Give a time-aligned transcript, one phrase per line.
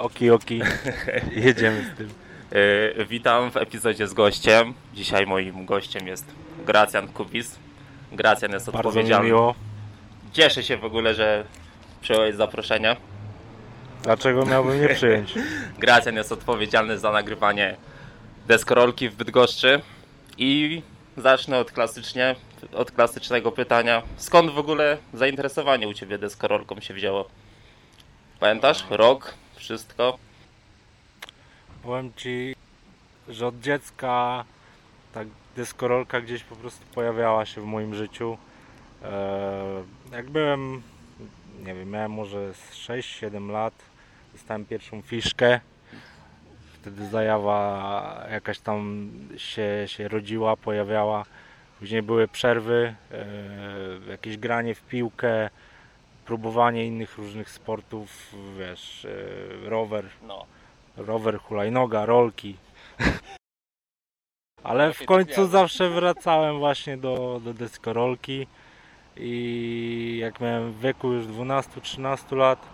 [0.00, 0.60] Oki, oki.
[1.46, 2.08] Jedziemy z tym.
[2.96, 4.74] Yy, witam w epizodzie z gościem.
[4.94, 6.26] Dzisiaj moim gościem jest
[6.66, 7.58] Gracjan Kubis.
[8.12, 9.28] Gracjan jest Bardzo mi odpowiedzialny.
[9.28, 9.54] miło.
[10.32, 11.44] Cieszę się w ogóle, że
[12.00, 12.96] przyjąłeś zaproszenie.
[14.02, 15.34] Dlaczego miałbym nie przyjąć?
[15.78, 17.76] Gracjan jest odpowiedzialny za nagrywanie
[18.46, 19.80] deskorolki w Bydgoszczy.
[20.38, 20.82] I
[21.16, 22.36] zacznę od klasycznie,
[22.72, 24.02] od klasycznego pytania.
[24.16, 27.28] Skąd w ogóle zainteresowanie u Ciebie deskorolką się wzięło?
[28.40, 28.84] Pamiętasz?
[28.90, 29.34] Rok?
[29.60, 30.18] Wszystko?
[31.82, 32.56] Powiem ci,
[33.28, 34.44] że od dziecka
[35.12, 38.38] tak deskorolka gdzieś po prostu pojawiała się w moim życiu.
[39.04, 39.10] Eee,
[40.12, 40.82] Jak byłem,
[41.64, 43.74] nie wiem, miałem może z 6-7 lat,
[44.32, 45.60] dostałem pierwszą fiszkę.
[46.80, 51.24] Wtedy zajawa jakaś tam się, się rodziła, pojawiała.
[51.78, 55.50] Później były przerwy, eee, jakieś granie w piłkę,
[56.30, 60.46] próbowanie innych różnych sportów, wiesz, eee, rower, No.
[60.96, 62.56] rower, hulajnoga, rolki.
[64.62, 68.46] Ale w końcu zawsze wracałem właśnie do, do deskorolki
[69.16, 72.66] i jak miałem w wieku już 12-13 lat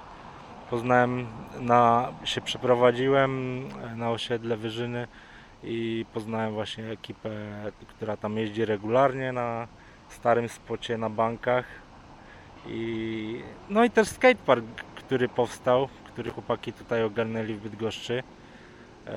[0.70, 1.26] poznałem,
[1.60, 3.62] na, się przeprowadziłem
[3.96, 5.08] na osiedle Wyżyny
[5.64, 7.30] i poznałem właśnie ekipę,
[7.88, 9.68] która tam jeździ regularnie na
[10.08, 11.85] starym spocie na bankach
[12.68, 14.64] i no i też skatepark,
[14.94, 18.22] który powstał, który chłopaki tutaj ogarnęli w Bydgoszczy.
[19.06, 19.14] Eee,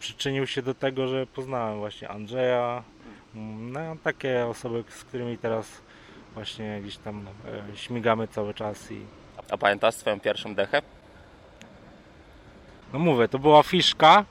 [0.00, 2.82] przyczynił się do tego, że poznałem właśnie Andrzeja,
[3.34, 5.82] no takie osoby, z którymi teraz
[6.34, 7.26] właśnie gdzieś tam
[7.72, 9.00] e, śmigamy cały czas i
[9.50, 10.82] A pamiętasz swoją pierwszą dechę?
[12.92, 14.24] no mówię, to była fiszka,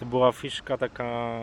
[0.00, 1.38] to była fiszka taka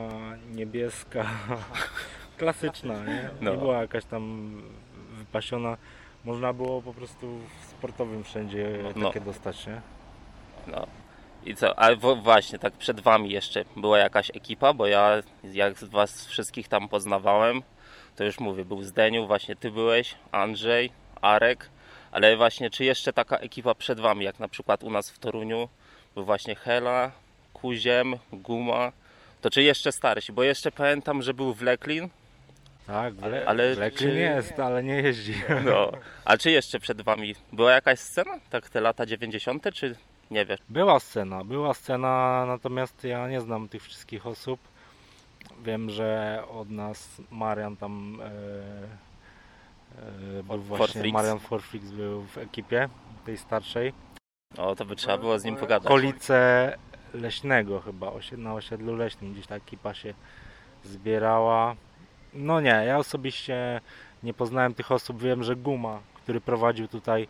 [0.51, 1.25] niebieska,
[2.41, 3.29] klasyczna, nie?
[3.41, 3.51] No.
[3.51, 4.53] nie była jakaś tam
[5.13, 5.77] wypasiona,
[6.25, 9.07] można było po prostu w sportowym wszędzie No.
[9.07, 9.81] takie dostać, nie?
[10.67, 10.87] No.
[11.45, 15.83] I co, a właśnie, tak przed wami jeszcze była jakaś ekipa, bo ja jak z
[15.83, 17.61] was wszystkich tam poznawałem,
[18.15, 20.91] to już mówię, był Zdeniu, właśnie ty byłeś, Andrzej,
[21.21, 21.69] Arek,
[22.11, 25.69] ale właśnie czy jeszcze taka ekipa przed wami, jak na przykład u nas w Toruniu,
[26.15, 27.11] był właśnie Hela,
[27.53, 28.91] Kuziem, Guma,
[29.41, 32.09] to czy jeszcze starsi, bo jeszcze pamiętam, że był Wleklin,
[32.87, 33.13] Tak,
[33.45, 35.33] ale, czy- jest, ale nie jeździ.
[35.65, 35.91] no,
[36.25, 39.95] a czy jeszcze przed wami była jakaś scena, tak te lata 90., czy
[40.31, 40.59] nie wiesz?
[40.69, 44.59] Była scena, była scena, natomiast ja nie znam tych wszystkich osób.
[45.63, 48.17] Wiem, że od nas Marian tam
[50.43, 51.13] był For- właśnie, Forfrix.
[51.13, 52.89] Marian Forfrix był w ekipie
[53.25, 53.93] tej starszej.
[54.57, 55.85] No, to by trzeba było z nim pogadać.
[55.85, 56.77] Okolice
[57.13, 60.13] Leśnego chyba, na osiedlu Leśnym gdzieś ta ekipa się
[60.83, 61.75] zbierała.
[62.33, 63.81] No nie, ja osobiście
[64.23, 65.21] nie poznałem tych osób.
[65.21, 67.27] Wiem, że Guma, który prowadził tutaj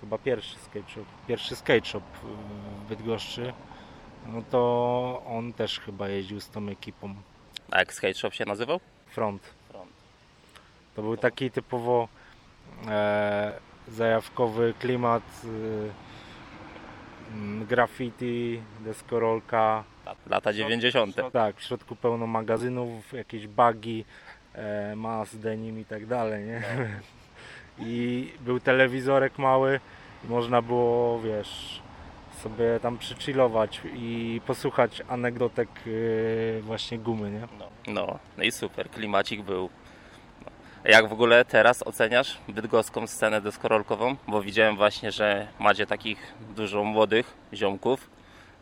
[0.00, 3.52] chyba pierwszy skate shop, pierwszy skate shop w Bydgoszczy,
[4.26, 7.14] no to on też chyba jeździł z tą ekipą
[7.70, 8.80] A jak skate shop się nazywał?
[9.06, 9.42] Front.
[9.68, 9.92] Front.
[10.96, 12.08] To był taki typowo
[12.88, 13.52] e,
[13.88, 15.48] zajawkowy klimat, e,
[17.34, 19.84] mm, graffiti, deskorolka,
[20.26, 21.16] Lata 90.
[21.32, 24.04] Tak, w środku pełno magazynów, jakieś bagi,
[24.54, 26.62] e, mas, denim i tak dalej, nie?
[27.86, 29.80] I był telewizorek mały
[30.24, 31.82] i można było, wiesz,
[32.42, 35.68] sobie tam przychillować i posłuchać anegdotek
[36.58, 37.40] e, właśnie gumy, nie?
[37.58, 39.70] No, no, no i super, klimacik był.
[40.44, 40.50] No.
[40.90, 44.16] Jak w ogóle teraz oceniasz bydgoską scenę deskorolkową?
[44.28, 48.10] Bo widziałem właśnie, że macie takich dużo młodych ziomków,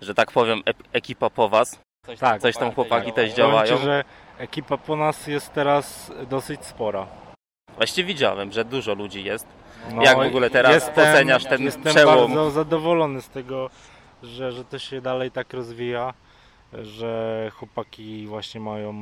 [0.03, 0.63] że tak powiem
[0.93, 1.81] ekipa po was.
[2.07, 2.41] Coś, Tak.
[2.41, 3.77] coś tam chłopaki też działają.
[3.79, 4.05] Ci, że
[4.39, 7.07] ekipa po nas jest teraz dosyć spora.
[7.77, 9.47] Właściwie widziałem, że dużo ludzi jest.
[9.95, 12.17] No, Jak w ogóle teraz oceniasz ten jestem przełom?
[12.17, 13.71] bardzo zadowolony z tego,
[14.23, 16.15] że, że to się dalej tak rozwija,
[16.73, 18.95] że chłopaki właśnie mają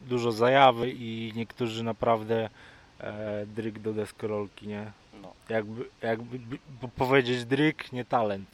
[0.00, 2.48] dużo zajawy i niektórzy naprawdę
[3.00, 4.92] e, dryk do deskorolki, nie?
[5.22, 5.32] No.
[5.48, 6.38] Jakby, jakby
[6.96, 8.48] powiedzieć dryk, nie talent.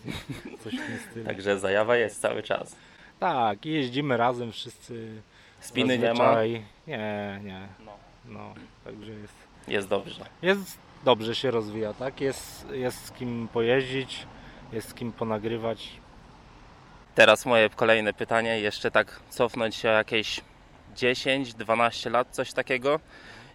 [0.65, 1.27] Coś w tym stylu.
[1.27, 2.77] Także zajawa jest cały czas.
[3.21, 5.23] Tak, i jeździmy razem wszyscy.
[5.61, 6.37] Spiny nie ma.
[6.87, 7.69] Nie, nie.
[7.85, 7.93] No.
[8.25, 9.35] No, także jest.
[9.69, 10.25] Jest dobrze.
[10.43, 12.21] Jest dobrze się rozwija, tak?
[12.21, 14.27] Jest, jest z kim pojeździć,
[14.73, 15.91] jest z kim ponagrywać.
[17.15, 20.41] Teraz moje kolejne pytanie, jeszcze tak cofnąć się o jakieś
[20.97, 23.01] 10-12 lat, coś takiego.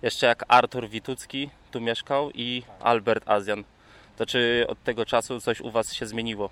[0.02, 3.64] Jeszcze jak Artur Witucki tu mieszkał i Albert Azjan.
[4.18, 6.50] To czy od tego czasu coś u Was się zmieniło?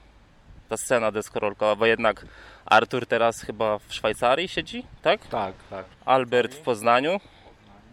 [0.71, 2.25] Ta scena deskorolkowa, bo jednak
[2.65, 5.27] Artur teraz chyba w Szwajcarii siedzi, tak?
[5.27, 5.85] Tak, tak.
[6.05, 7.19] Albert w Poznaniu,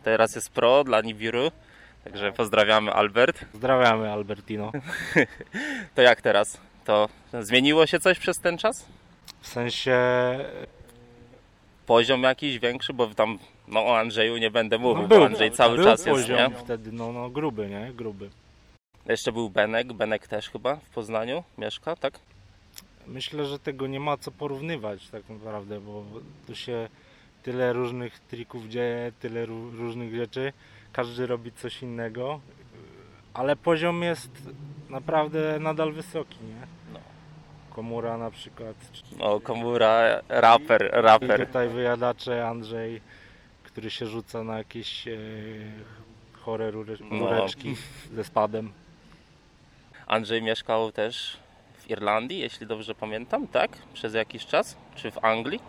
[0.02, 1.50] teraz jest pro dla Nibiru.
[2.04, 3.44] Także pozdrawiamy Albert.
[3.52, 4.72] Pozdrawiamy Albertino.
[5.94, 6.60] To jak teraz?
[6.84, 7.08] To
[7.40, 8.86] zmieniło się coś przez ten czas?
[9.40, 9.98] W sensie
[11.86, 13.38] Poziom jakiś większy, bo tam
[13.68, 16.58] no o Andrzeju nie będę mówił, no bo Andrzej cały był czas jest, poziom nie?
[16.58, 17.92] wtedy, no, no gruby, nie?
[17.92, 18.30] Gruby.
[19.06, 22.18] Jeszcze był Benek, Benek też chyba w Poznaniu mieszka, tak?
[23.08, 26.04] Myślę, że tego nie ma co porównywać tak naprawdę, bo
[26.46, 26.88] tu się
[27.42, 30.52] tyle różnych trików dzieje, tyle ró- różnych rzeczy.
[30.92, 32.40] Każdy robi coś innego,
[33.34, 34.30] ale poziom jest
[34.90, 36.66] naprawdę nadal wysoki, nie?
[36.92, 37.00] No.
[37.70, 38.76] Komura na przykład.
[39.18, 41.46] No, Komura, raper, I raper.
[41.46, 43.00] tutaj wyjadacze Andrzej,
[43.64, 45.16] który się rzuca na jakieś e,
[46.32, 47.18] chore rury- No.
[47.18, 47.76] rureczki
[48.14, 48.72] ze spadem.
[50.06, 51.36] Andrzej mieszkał też
[51.88, 53.70] w Irlandii, jeśli dobrze pamiętam, tak?
[53.94, 54.76] Przez jakiś czas?
[54.94, 55.60] Czy w Anglii?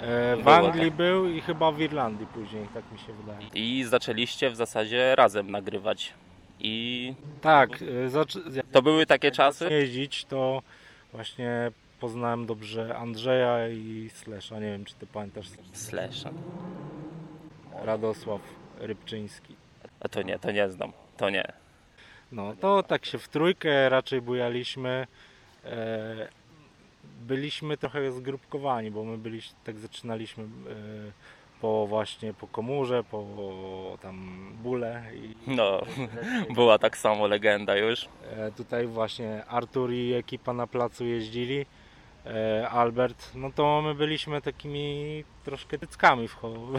[0.00, 0.96] E, w Było Anglii tak.
[0.96, 3.46] był i chyba w Irlandii później, tak mi się wydaje.
[3.54, 6.14] I zaczęliście w zasadzie razem nagrywać.
[6.60, 9.68] I Tak, e, zac- to były takie czasy?
[9.70, 10.62] jeździć, to
[11.12, 11.70] właśnie
[12.00, 14.54] poznałem dobrze Andrzeja i Slesza.
[14.54, 16.24] Nie wiem, czy ty pamiętasz Slash.
[17.82, 18.40] Radosław
[18.78, 19.56] Rybczyński.
[20.00, 20.92] A to nie, to nie znam.
[21.16, 21.52] To nie.
[22.32, 25.06] No to tak się w trójkę raczej bujaliśmy.
[25.64, 26.28] E,
[27.20, 30.48] byliśmy trochę zgrupkowani, bo my byliśmy, tak zaczynaliśmy e,
[31.60, 33.24] po właśnie po komurze, po
[34.02, 35.82] tam bóle i No,
[36.54, 38.08] była tak samo legenda już.
[38.36, 41.66] e, tutaj właśnie Artur i ekipa na placu jeździli.
[42.70, 46.28] Albert, no to my byliśmy takimi troszkę tyckami,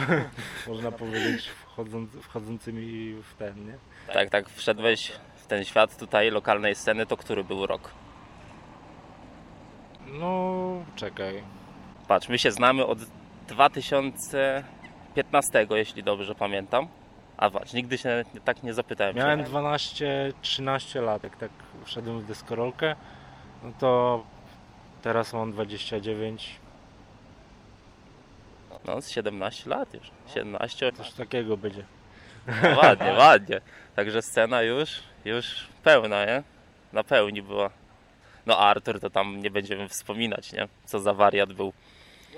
[0.67, 3.77] można powiedzieć, wchodząc, wchodzącymi w ten, nie?
[4.13, 5.11] Tak, tak, wszedłeś
[5.53, 7.91] ten świat tutaj lokalnej sceny, to który był rok?
[10.07, 10.63] No,
[10.95, 11.43] czekaj.
[12.07, 12.99] Patrz, my się znamy od
[13.47, 16.87] 2015, jeśli dobrze pamiętam.
[17.37, 19.15] A patrz, nigdy się tak nie zapytałem.
[19.15, 19.51] Miałem cię.
[19.51, 21.51] 12-13 lat, jak tak
[21.85, 22.95] wszedłem w deskorolkę,
[23.63, 24.23] no to
[25.01, 26.59] teraz mam 29,
[28.85, 30.11] No, z 17 lat już.
[30.33, 30.91] 17.
[30.91, 31.83] coś takiego będzie.
[32.47, 32.53] No,
[32.83, 33.61] ładnie, ładnie.
[33.95, 36.43] Także scena już, już pełna, nie?
[36.93, 37.69] Na pełni była.
[38.45, 40.67] No Artur to tam nie będziemy wspominać, nie?
[40.85, 41.73] Co za wariat był.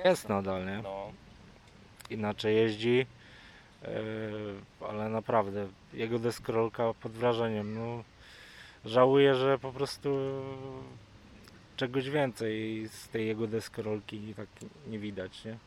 [0.06, 0.82] Jest nadal, nie?
[0.84, 1.12] No,
[2.10, 3.06] Inaczej jeździ,
[3.82, 3.88] yy,
[4.90, 7.76] ale naprawdę jego deskorolka pod wrażeniem.
[7.76, 8.04] No,
[8.86, 10.10] żałuję, że po prostu
[11.78, 14.48] czegoś więcej z tej jego deskorolki tak
[14.88, 15.58] nie widać, nie?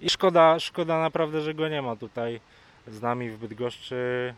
[0.00, 2.40] I szkoda, szkoda naprawdę, że go nie ma tutaj
[2.86, 4.34] z nami w Bydgoszczy,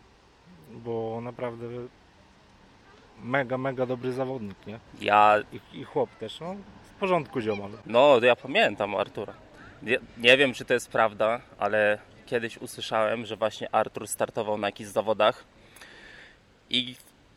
[0.71, 1.67] bo naprawdę
[3.23, 4.79] mega, mega dobry zawodnik, nie?
[5.01, 6.55] ja, I, i chłop też, no
[6.95, 7.71] w porządku ziomal.
[7.85, 9.33] no ja pamiętam Artura.
[9.81, 14.67] Nie, nie wiem, czy to jest prawda, ale kiedyś usłyszałem, że właśnie Artur startował na
[14.67, 15.43] jakichś zawodach
[16.69, 16.95] i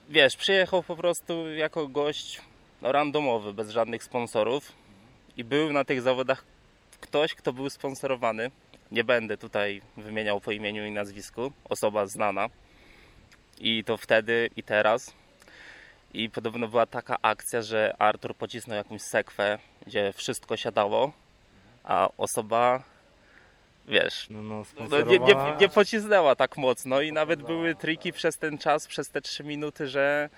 [0.08, 2.40] wiesz, przyjechał po prostu jako gość
[2.82, 4.72] no, randomowy, bez żadnych sponsorów
[5.36, 6.44] i był na tych zawodach
[7.00, 8.50] ktoś, kto był sponsorowany.
[8.92, 12.46] Nie będę tutaj wymieniał po imieniu i nazwisku, osoba znana.
[13.60, 15.12] I to wtedy i teraz.
[16.14, 21.12] I podobno była taka akcja, że Artur pocisnął jakąś sekwę, gdzie wszystko siadało,
[21.84, 22.82] a osoba,
[23.88, 25.56] wiesz, No, no, no, nie, nie, sponsorowana.
[25.60, 29.86] nie pocisnęła tak mocno i nawet były triki przez ten czas, przez te 3 minuty,
[29.86, 30.28] że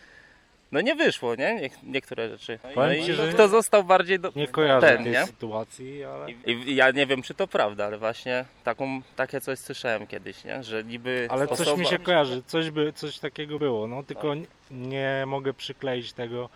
[0.73, 1.55] no nie wyszło, nie?
[1.61, 2.59] Niek- niektóre rzeczy.
[2.65, 4.33] No Powiem i ci, że- kto został bardziej do...
[4.37, 5.27] Nie kojarzę ten, tej nie?
[5.27, 6.31] sytuacji, ale...
[6.31, 10.45] I, I ja nie wiem, czy to prawda, ale właśnie taką, takie coś słyszałem kiedyś,
[10.45, 10.63] nie?
[10.63, 11.77] Że niby Ale coś osoba...
[11.77, 16.49] mi się kojarzy, coś, by, coś takiego było, no tylko n- nie mogę przykleić tego,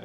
[0.00, 0.04] e,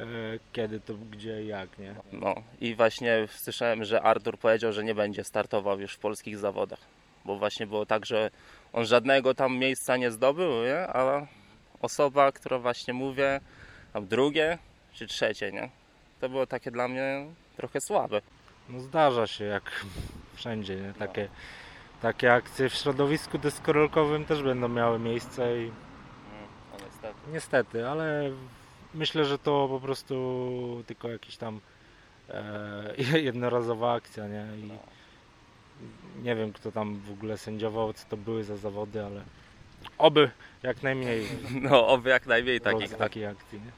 [0.52, 1.94] kiedy to, gdzie, jak, nie?
[2.12, 6.80] No i właśnie słyszałem, że Artur powiedział, że nie będzie startował już w polskich zawodach.
[7.24, 8.30] Bo właśnie było tak, że
[8.72, 10.78] on żadnego tam miejsca nie zdobył, nie?
[10.88, 11.26] A
[11.80, 13.40] osoba, która właśnie mówię,
[13.92, 14.58] tam drugie
[14.92, 15.70] czy trzecie, nie?
[16.20, 18.20] To było takie dla mnie trochę słabe.
[18.68, 19.84] No zdarza się, jak
[20.34, 20.92] wszędzie, nie?
[20.94, 21.28] Takie,
[22.02, 25.72] takie akcje w środowisku deskorolkowym też będą miały miejsce i
[26.72, 27.14] No niestety.
[27.32, 28.30] niestety, ale
[28.94, 31.60] myślę, że to po prostu tylko jakiś tam
[32.28, 32.94] e,
[33.30, 34.46] jednorazowa akcja, nie?
[34.56, 34.70] I
[36.22, 39.22] nie wiem, kto tam w ogóle sędziował, co to były za zawody, ale
[39.98, 40.30] oby
[40.62, 41.26] jak najmniej
[41.60, 42.90] No oby jak najmniej takich.
[42.90, 42.98] Tak.
[42.98, 43.70] takiej akcji, nie?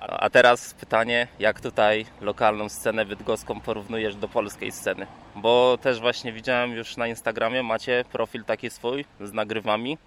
[0.00, 5.06] A a teraz pytanie, jak tutaj lokalną scenę bydgoską porównujesz do polskiej sceny?
[5.36, 9.98] Bo też właśnie widziałem już na Instagramie, macie profil taki swój z nagrywami.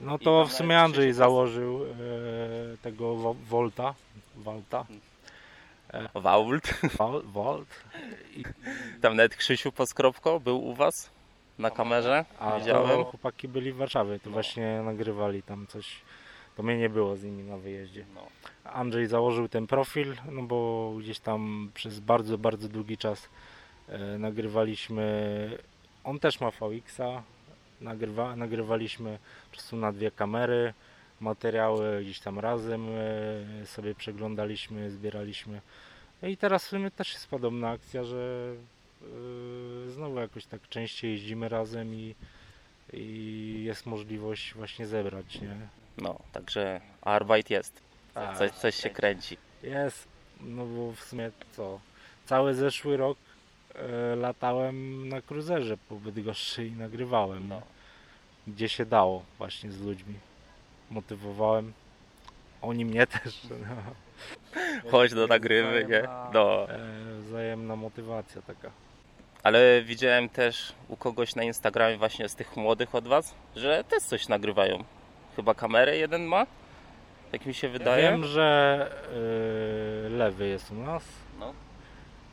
[0.00, 1.86] No to w sumie Andrzej założył e,
[2.82, 3.94] tego Wo- Volta,
[4.36, 4.64] Vault.
[6.98, 7.68] Vol, Volt.
[8.36, 8.44] I,
[9.00, 11.10] Tam nawet Krzysiu Poskropko był u Was.
[11.58, 13.04] Na kamerze, A to widziałem.
[13.04, 14.32] chłopaki byli w Warszawie, to No.
[14.32, 16.00] właśnie nagrywali tam coś.
[16.56, 18.04] To mnie nie było z nimi na wyjeździe.
[18.14, 18.26] No.
[18.72, 23.28] Andrzej założył ten profil, no bo gdzieś tam przez bardzo, bardzo długi czas
[23.88, 25.58] e, nagrywaliśmy.
[26.04, 27.22] On też ma VX-a,
[27.80, 30.74] nagrywa, nagrywaliśmy po prostu na dwie kamery,
[31.20, 32.86] materiały gdzieś tam razem
[33.62, 35.60] e, sobie przeglądaliśmy, zbieraliśmy.
[36.22, 38.52] No I teraz w sumie też jest podobna akcja, że
[39.88, 42.14] znowu jakoś tak częściej jeździmy razem i,
[42.92, 45.56] i jest możliwość właśnie zebrać, nie?
[45.98, 47.80] no, także Arbeit jest.
[48.14, 48.38] Tak.
[48.38, 49.36] Coś, coś się kręci.
[49.62, 50.08] Jest,
[50.40, 51.80] no bo w sumie co,
[52.26, 53.18] cały zeszły rok
[53.74, 57.62] e, latałem na kruzerze po Bydgoszczy i nagrywałem, No.
[58.46, 60.14] gdzie się dało właśnie z ludźmi.
[60.90, 61.72] Motywowałem,
[62.62, 63.40] oni mnie też.
[63.50, 63.56] No.
[64.90, 66.02] Chodź do nagrywy, nie?
[66.34, 66.70] No.
[66.70, 66.78] E,
[67.18, 68.70] wzajemna motywacja taka.
[69.42, 74.02] Ale widziałem też u kogoś na Instagramie właśnie z tych młodych od was, że też
[74.02, 74.84] coś nagrywają.
[75.36, 76.46] Chyba kamerę jeden ma?
[77.32, 78.10] Tak mi się wydaje.
[78.10, 78.86] Wiem, że
[80.06, 81.04] e, lewy jest u nas.
[81.38, 81.52] No.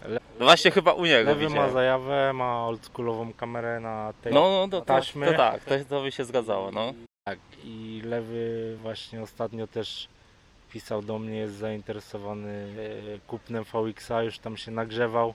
[0.06, 1.74] Le- No właśnie chyba u niego Lewy ma widziałem.
[1.74, 5.26] zajawę, ma oldschoolową kamerę na tej No, no to, to, taśmy.
[5.32, 6.94] to tak, to, to by się zgadzało, no.
[7.28, 10.08] Tak, i lewy właśnie ostatnio też
[10.76, 12.68] pisał do mnie, jest zainteresowany
[13.16, 15.34] e, kupnem VX-a, już tam się nagrzewał.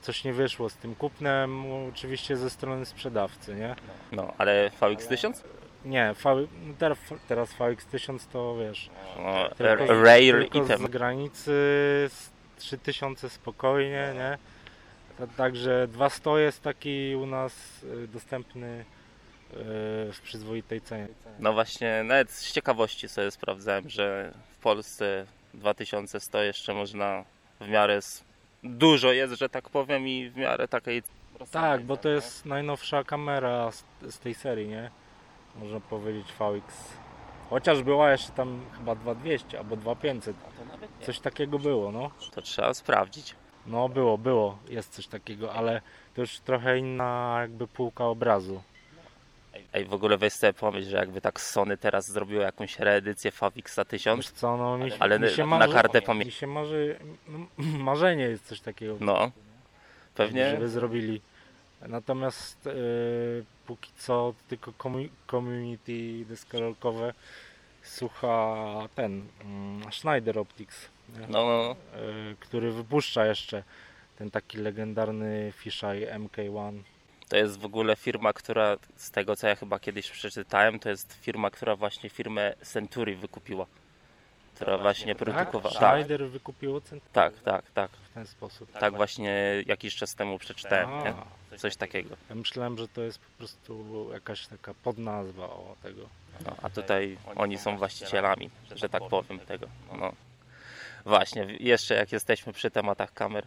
[0.00, 3.74] Coś nie wyszło z tym kupnem, oczywiście ze strony sprzedawcy, nie?
[4.12, 5.32] No, ale VX1000?
[5.84, 10.78] Nie, v, no teraz, teraz VX1000 to wiesz, No, tylko, z- rare tylko item.
[10.78, 11.50] z zagranicy
[12.08, 14.38] z 3000 spokojnie, nie?
[15.18, 18.84] Ta- Także 200 jest taki u nas e, dostępny
[20.12, 21.08] w przyzwoitej cenie.
[21.38, 27.24] No właśnie, nawet z ciekawości sobie sprawdzałem, że w Polsce 2100 jeszcze można
[27.60, 28.00] w miarę
[28.62, 31.02] dużo jest, że tak powiem i w miarę takiej
[31.50, 34.90] Tak, bo to jest najnowsza kamera z, z tej serii, nie?
[35.56, 36.74] Można powiedzieć VX.
[37.50, 40.36] Chociaż była jeszcze tam chyba 2200 albo 2500.
[41.02, 42.10] Coś takiego było, no.
[42.34, 43.34] To trzeba sprawdzić.
[43.66, 45.80] No było, było, jest coś takiego, ale
[46.14, 48.62] to już trochę inna jakby półka obrazu.
[49.72, 53.78] Ej, w ogóle weź sobie pomyśl, że jakby tak Sony teraz zrobiło jakąś reedycję Favixa
[53.88, 56.46] 1000, Wiesz co, no mi, się- Ale mi się na marzy, kartę pamię- mi się
[56.46, 56.96] marzy,
[57.28, 57.38] no,
[57.78, 59.30] marzenie jest coś takiego, no,
[60.14, 61.20] pewnie, żeby zrobili.
[61.88, 62.70] Natomiast y,
[63.66, 67.14] póki co tylko komu- community deskorolkowe
[67.82, 68.54] słucha
[68.94, 71.26] ten mm, Schneider Optics, nie?
[71.28, 71.76] no, no,
[72.32, 73.62] Y, który wypuszcza jeszcze
[74.18, 76.80] ten taki legendarny fisheye MK1.
[77.28, 81.18] To jest w ogóle firma, która z tego co ja chyba kiedyś przeczytałem, to jest
[81.20, 83.66] firma, która właśnie firmę Century wykupiła.
[84.54, 85.74] Która właśnie produkowała.
[85.74, 87.90] Tak, Schneider wykupił cent tak, tak, tak.
[87.90, 88.72] w ten sposób.
[88.72, 90.88] Tak właśnie jakiś czas temu przeczytałem?
[90.90, 92.16] A, Coś takiego.
[92.28, 96.02] ja myślałem, że to jest po prostu jakaś taka podnazwa o tego.
[96.46, 99.66] No, a tutaj oni są właścicielami, że tak powiem, tego.
[99.98, 100.12] No.
[101.04, 103.46] Właśnie, jeszcze jak jesteśmy przy tematach kamer.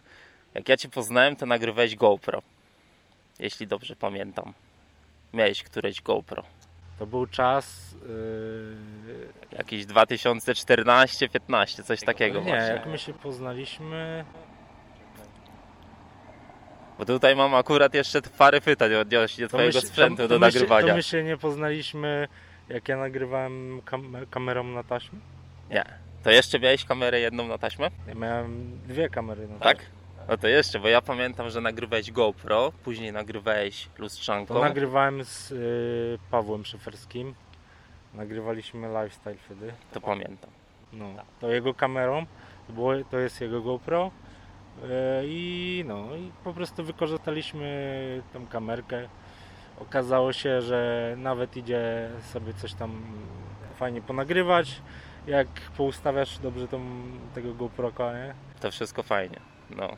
[0.54, 2.42] Jak ja Cię poznałem, to nagrywałeś GoPro.
[3.42, 4.52] Jeśli dobrze pamiętam.
[5.32, 6.42] Miałeś któreś GoPro.
[6.98, 7.94] To był czas.
[8.08, 12.66] Yy, Jakiś 2014-15, coś takiego nie, właśnie.
[12.74, 14.24] jak my się poznaliśmy.
[16.98, 20.58] Bo tutaj mam akurat jeszcze parę pytań odnośnie Twojego się- sprzętu to, do to się-
[20.58, 20.88] nagrywania.
[20.88, 22.28] To my się nie poznaliśmy,
[22.68, 25.18] jak ja nagrywałem kam kamerą na taśmę.
[25.70, 25.84] Nie.
[26.24, 27.90] To jeszcze miałeś kamerę jedną na taśmę?
[28.08, 29.78] Ja miałem dwie kamery na Tak?
[30.28, 34.54] No to jeszcze, bo ja pamiętam, że nagrywałeś GoPro, później nagrywałeś lustrzanką.
[34.54, 37.34] To nagrywałem z yy, Pawłem Szyferskim.
[38.14, 39.72] Nagrywaliśmy lifestyle wtedy.
[39.92, 40.50] To pamiętam.
[40.92, 41.06] No,
[41.40, 42.26] to jego kamerą,
[42.66, 44.10] to, było, to jest jego GoPro
[44.84, 49.08] e, i no i po prostu wykorzystaliśmy tą kamerkę.
[49.80, 53.02] Okazało się, że nawet idzie sobie coś tam
[53.76, 54.82] fajnie ponagrywać.
[55.26, 56.80] Jak poustawiasz dobrze tą,
[57.34, 58.34] tego GoProka, nie?
[58.60, 59.51] To wszystko fajnie.
[59.76, 59.96] No.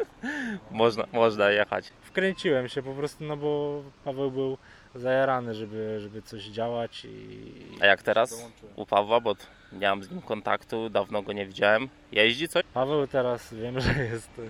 [0.70, 1.92] można, można jechać.
[2.02, 4.58] Wkręciłem się po prostu, no bo Paweł był
[4.94, 7.52] zajarany, żeby, żeby coś działać i...
[7.80, 9.34] A jak teraz u Pawła, bo
[9.72, 11.88] nie mam z nim kontaktu, dawno go nie widziałem.
[12.12, 12.62] Jeździ coś?
[12.74, 14.42] Paweł teraz wiem, że jest e,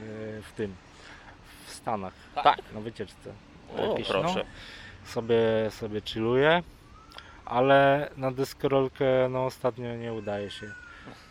[0.43, 0.75] w tym,
[1.67, 2.59] w Stanach, Tak.
[2.75, 3.33] na wycieczce.
[3.79, 4.45] O, Jakieś, proszę.
[5.05, 5.37] No, sobie,
[5.71, 6.63] sobie chilluje,
[7.45, 10.73] ale na deskorolkę no, ostatnio nie udaje się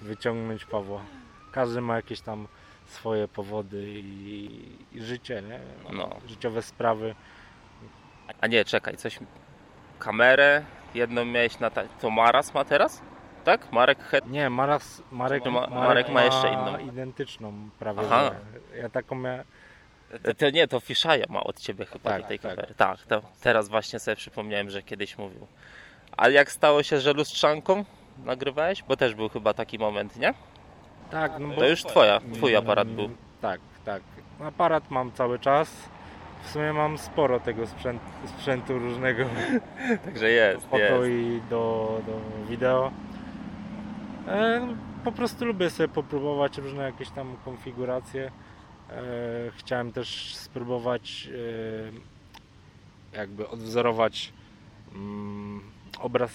[0.01, 1.01] wyciągnąć Pawła.
[1.51, 2.47] Każdy ma jakieś tam
[2.87, 4.49] swoje powody i,
[4.91, 5.59] i życie, nie?
[5.93, 6.09] No.
[6.27, 7.15] Życiowe sprawy.
[8.41, 9.19] A nie, czekaj, coś...
[9.99, 10.63] Kamerę
[10.93, 11.69] jedną miałeś na...
[11.69, 11.83] Ta...
[11.83, 13.01] To Maras ma teraz?
[13.43, 13.71] Tak?
[13.71, 14.27] Marek Het...
[14.29, 16.77] Nie, Maras, Marek, ma- Marek, Marek ma jeszcze inną?
[16.77, 17.99] identyczną prawie.
[18.05, 18.31] Aha.
[18.73, 18.77] że.
[18.81, 19.43] Ja taką mia...
[20.37, 22.55] To nie, to Fiszaja ma od ciebie chyba Tak, do tej tak.
[22.55, 22.73] kamery.
[22.75, 25.47] Tak, to teraz właśnie sobie przypomniałem, że kiedyś mówił.
[26.17, 27.85] A jak stało się, że lustrzanką
[28.25, 28.83] nagrywałeś?
[28.83, 30.33] Bo też był chyba taki moment, nie?
[31.11, 31.55] Tak, no bo...
[31.55, 33.09] To już twoja, twój aparat był.
[33.41, 34.01] Tak, tak.
[34.39, 35.89] Aparat mam cały czas.
[36.43, 39.23] W sumie mam sporo tego sprzęt, sprzętu różnego
[40.05, 41.07] Także jest, jest.
[41.09, 42.91] i do, do wideo.
[44.27, 44.67] E,
[45.03, 48.31] po prostu lubię sobie popróbować różne jakieś tam konfiguracje.
[48.89, 49.01] E,
[49.55, 51.29] chciałem też spróbować
[53.13, 54.33] e, jakby odwzorować
[54.95, 55.61] mm,
[55.99, 56.31] obraz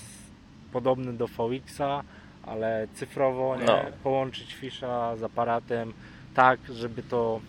[0.72, 2.02] podobny do VX-a,
[2.42, 3.64] ale cyfrowo, nie?
[3.64, 3.82] No.
[4.02, 5.92] połączyć fisza z aparatem
[6.34, 7.40] tak, żeby to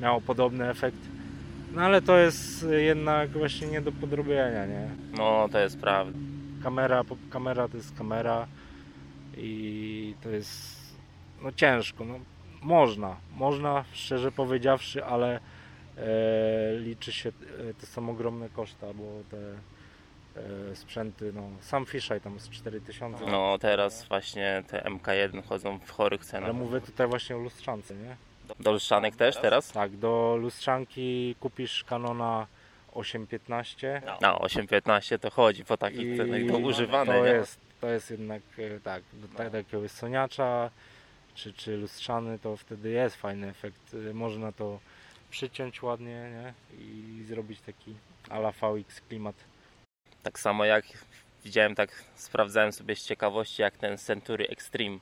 [0.00, 0.98] miało podobny efekt.
[1.74, 4.88] No ale to jest jednak właśnie nie do podrobienia, nie?
[5.18, 6.18] No, to jest prawda.
[6.62, 8.46] kamera, kamera to jest kamera
[9.36, 10.82] i to jest
[11.42, 12.14] no ciężko, no
[12.62, 15.40] można, można szczerze powiedziawszy, ale
[15.96, 17.28] e, liczy się,
[17.70, 19.36] e, to są ogromne koszta, bo te
[20.74, 26.20] sprzęty, no sam Fisheye tam z 4000, No, teraz właśnie te MK1 chodzą w chorych
[26.20, 26.54] ale cenach.
[26.54, 28.16] mówię tutaj właśnie o lustrzance, nie?
[28.60, 29.72] Do lustrzanek też teraz?
[29.72, 32.46] Tak, do lustrzanki kupisz Canona
[32.94, 36.40] 815 No, 8.15 to chodzi po takich cenach.
[36.50, 37.30] To używane, to nie?
[37.30, 40.70] jest, to jest jednak e, tak, do takiego soniacza
[41.34, 43.96] czy, czy lustrzany to wtedy jest fajny efekt.
[44.10, 44.78] E, Można to
[45.30, 46.54] przyciąć ładnie nie?
[46.78, 47.94] i zrobić taki
[48.30, 49.34] ala VX klimat.
[50.22, 50.84] Tak samo jak
[51.44, 54.98] widziałem, tak sprawdzałem sobie z ciekawości, jak ten Century Extreme,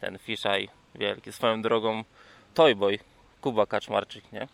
[0.00, 1.32] ten fisheye wielki.
[1.32, 2.04] Swoją drogą
[2.54, 2.98] Toyboy,
[3.40, 4.48] Kuba Kaczmarczyk, nie?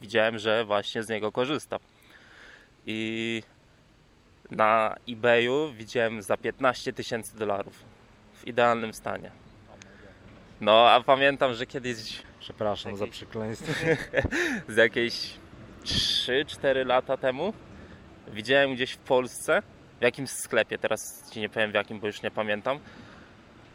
[0.00, 1.78] Widziałem, że właśnie z niego korzysta.
[2.86, 3.42] I
[4.50, 7.84] na eBayu widziałem za 15 tysięcy dolarów
[8.34, 9.30] w idealnym stanie.
[10.60, 13.72] No, a pamiętam, że kiedyś Przepraszam za przekleństwo.
[14.68, 15.32] z jakieś
[15.84, 17.52] 3-4 lata temu
[18.32, 19.62] widziałem gdzieś w Polsce,
[20.00, 22.78] w jakimś sklepie, teraz ci nie powiem w jakim, bo już nie pamiętam,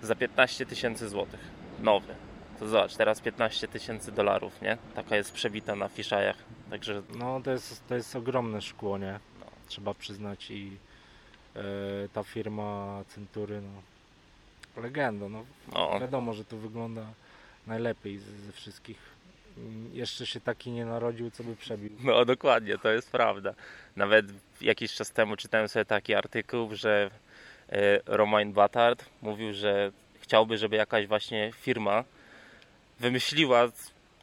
[0.01, 1.39] za 15 tysięcy złotych.
[1.79, 2.15] Nowy.
[2.59, 4.77] To zobacz, teraz 15 tysięcy dolarów, nie?
[4.95, 6.37] Taka jest przebita na fiszajach.
[6.69, 9.19] Także No to jest, to jest ogromne szkło, nie?
[9.39, 9.45] No.
[9.67, 10.77] Trzeba przyznać i
[11.55, 11.61] e,
[12.13, 17.01] ta firma Century, no legenda, no no, Wiadomo, że to wygląda
[17.67, 18.97] najlepiej z- ze wszystkich.
[19.93, 21.89] Jeszcze się taki nie narodził, co by przebił.
[22.03, 23.53] no dokładnie, to jest prawda.
[23.95, 24.25] Nawet
[24.61, 27.09] jakiś czas temu czytałem sobie taki artykuł, że
[27.69, 32.03] e, Romain Batard mówił, że chciałby, żeby jakaś właśnie firma
[32.99, 33.67] wymyśliła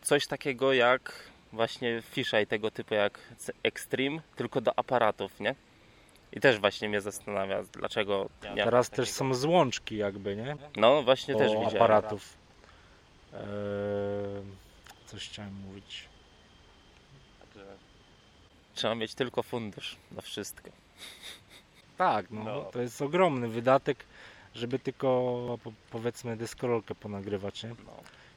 [0.02, 1.12] coś takiego jak
[1.52, 3.18] właśnie fisheye tego typu jak
[3.62, 5.54] Extreme, tylko do aparatów, nie?
[6.32, 9.06] I też właśnie mnie zastanawia, dlaczego ma Teraz takiego.
[9.06, 10.56] też są złączki jakby, nie?
[10.76, 11.76] No właśnie też Do widziałem.
[11.76, 12.34] aparatów.
[13.34, 13.40] Eee,
[15.08, 16.04] coś chciałem mówić.
[18.74, 20.70] Trzeba mieć tylko fundusz na wszystko.
[21.96, 22.62] Tak, no, No.
[22.64, 24.04] to jest ogromny wydatek,
[24.54, 25.08] żeby tylko
[25.64, 27.68] po, powiedzmy deskorolkę ponagrywać, nie?
[27.68, 27.92] No.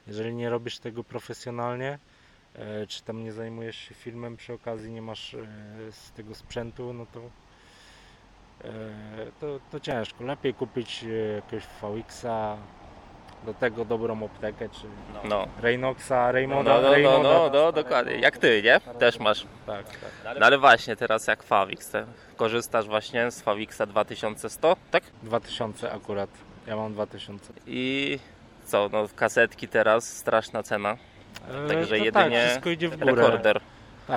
[0.08, 2.00] Jeżeli nie robisz tego profesjonalnie,
[2.56, 5.48] e, czy tam nie zajmujesz się filmem przy okazji, nie masz e,
[5.92, 7.22] z tego sprzętu, no to,
[8.64, 10.24] e, to, to ciężko.
[10.24, 12.58] Lepiej kupić e, jakiegoś VX-a,
[13.46, 14.82] do tego dobrą optykę, czy
[15.14, 15.22] No.
[15.30, 15.94] No, Raymoda,
[16.48, 17.24] no, no, no, Raymoda.
[17.24, 18.16] no, no, dokładnie.
[18.16, 18.80] Jak ty, nie?
[19.00, 19.46] Też masz.
[19.66, 19.86] Tak,
[20.24, 20.40] tak.
[20.40, 21.92] No ale właśnie teraz jak Favix,
[22.38, 25.04] korzystasz właśnie z Favixa 2100, tak?
[25.24, 26.30] 2000 akurat.
[26.68, 27.54] Ja mam 2000.
[27.68, 28.20] I
[28.66, 30.98] co, no kasetki teraz, straszna cena.
[31.50, 33.16] E, Także to jedynie tak, wszystko idzie w górę.
[33.16, 33.62] Rekorder.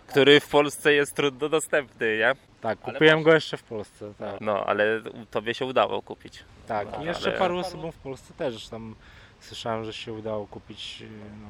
[0.01, 2.33] Który w Polsce jest trudno dostępny, nie?
[2.61, 4.41] Tak, kupiłem go jeszcze w Polsce, tak.
[4.41, 6.45] No, ale tobie się udało kupić.
[6.69, 8.95] Tak, No, i jeszcze ale- paru osobom w Polsce też tam
[9.41, 11.03] słyszałem, że się udało kupić.
[11.03, 11.07] e,
[11.43, 11.49] No,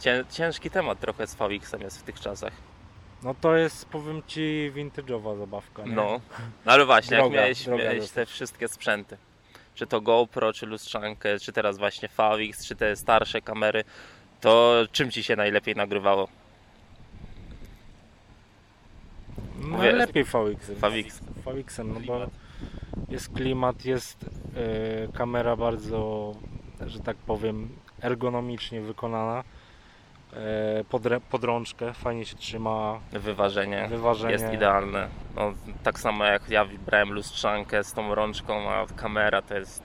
[0.00, 2.52] Cię, ciężki temat trochę z Favixem jest w tych czasach.
[3.22, 5.82] no to jest, powiem ci, vintage'owa zabawka.
[5.84, 5.92] Nie?
[5.92, 6.20] No,
[6.66, 9.16] no ale właśnie, jak Droga, miałeś, droga miałeś te wszystkie sprzęty,
[9.74, 13.84] czy to GoPro, czy lustrzankę, czy teraz właśnie Favix, czy te starsze kamery,
[14.40, 16.28] to czym ci się najlepiej nagrywało?
[19.58, 20.70] No, Wiesz- Najlepiej VX.
[20.80, 21.20] Favix.
[21.46, 22.26] VX-em, no bo
[23.08, 26.32] jest klimat, jest e, kamera bardzo,
[26.86, 27.68] że tak powiem,
[28.02, 29.44] ergonomicznie wykonana.
[30.32, 34.32] E, podrę, podrączkę, fajnie się trzyma, Wyważenie, wyważenie.
[34.32, 35.08] jest idealne.
[35.36, 39.82] No, tak samo jak ja brałem lustrzankę z tą rączką, a kamera to jest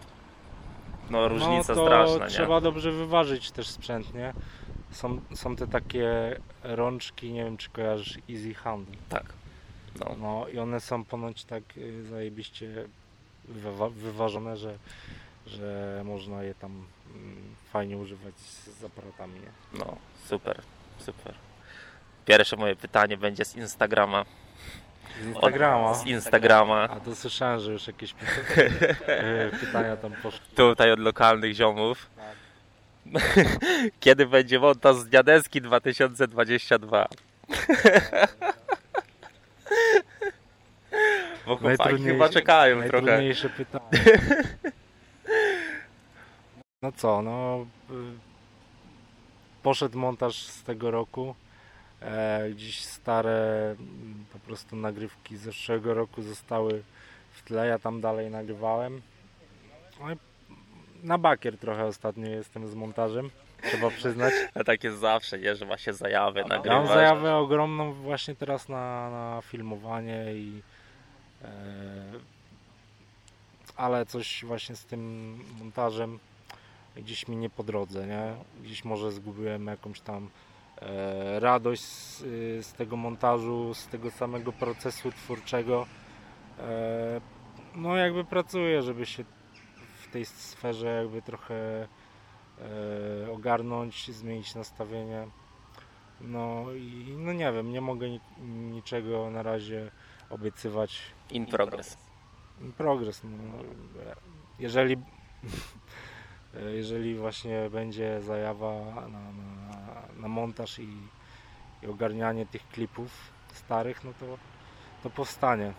[1.09, 2.31] no, różnica no, to straszna, nie?
[2.31, 4.33] trzeba dobrze wyważyć też sprzęt, nie?
[4.91, 8.89] Są, są te takie rączki, nie wiem czy kojarzysz Easy Hand.
[9.09, 9.25] Tak.
[9.99, 10.15] No.
[10.19, 12.85] No i one są ponoć tak y, zajebiście
[13.49, 14.77] wywa- wyważone, że,
[15.47, 19.39] że można je tam mm, fajnie używać z, z aparatami.
[19.39, 19.79] Nie?
[19.79, 20.61] No, super,
[20.99, 21.33] super.
[22.25, 24.25] Pierwsze moje pytanie będzie z Instagrama.
[25.21, 25.93] Z Instagrama.
[25.93, 26.89] Z Instagrama.
[26.89, 28.15] A to słyszałem, że już jakieś
[29.07, 30.39] e, pytania tam poszły.
[30.55, 32.09] Tutaj od lokalnych ziomów.
[33.99, 37.07] Kiedy będzie montaż z Dniadeski 2022?
[41.45, 42.91] Bo chłopaki chyba czekają trochę.
[43.01, 43.89] Najtrudniejsze pytanie.
[46.81, 47.65] No co, no...
[47.89, 47.93] y,
[49.63, 51.35] Poszedł montaż z tego roku.
[52.01, 56.83] E, Dziś stare mm, po prostu nagrywki z zeszłego roku zostały
[57.31, 57.67] w tle.
[57.67, 59.01] Ja tam dalej nagrywałem.
[59.99, 60.15] No i
[61.03, 63.29] na bakier trochę ostatnio jestem z montażem.
[63.63, 64.33] Trzeba przyznać.
[64.59, 65.55] A tak jest zawsze, nie?
[65.55, 66.87] Że ma się zajawy Ja mam nagrywać.
[66.87, 70.61] zajawę ogromną właśnie teraz na, na filmowanie i
[73.75, 76.19] ale coś właśnie z tym montażem
[76.95, 78.35] gdzieś mi nie po drodze, nie?
[78.63, 80.29] Gdzieś może zgubiłem jakąś tam
[80.81, 82.19] e, radość z,
[82.65, 85.85] z tego montażu, z tego samego procesu twórczego.
[86.59, 87.21] E,
[87.75, 89.23] no jakby pracuję, żeby się
[90.01, 91.55] w tej sferze jakby trochę
[93.25, 95.27] e, ogarnąć, zmienić nastawienie.
[96.21, 98.19] No i no nie wiem, nie mogę ni-
[98.71, 99.91] niczego na razie
[100.29, 101.01] obiecywać.
[101.29, 101.97] In progress.
[102.77, 103.21] Progres.
[103.23, 103.63] No,
[104.59, 104.97] jeżeli,
[106.79, 110.97] jeżeli właśnie będzie zajawa na, na, na montaż i,
[111.83, 113.11] i ogarnianie tych klipów
[113.53, 114.37] starych, no to,
[115.03, 115.73] to powstanie.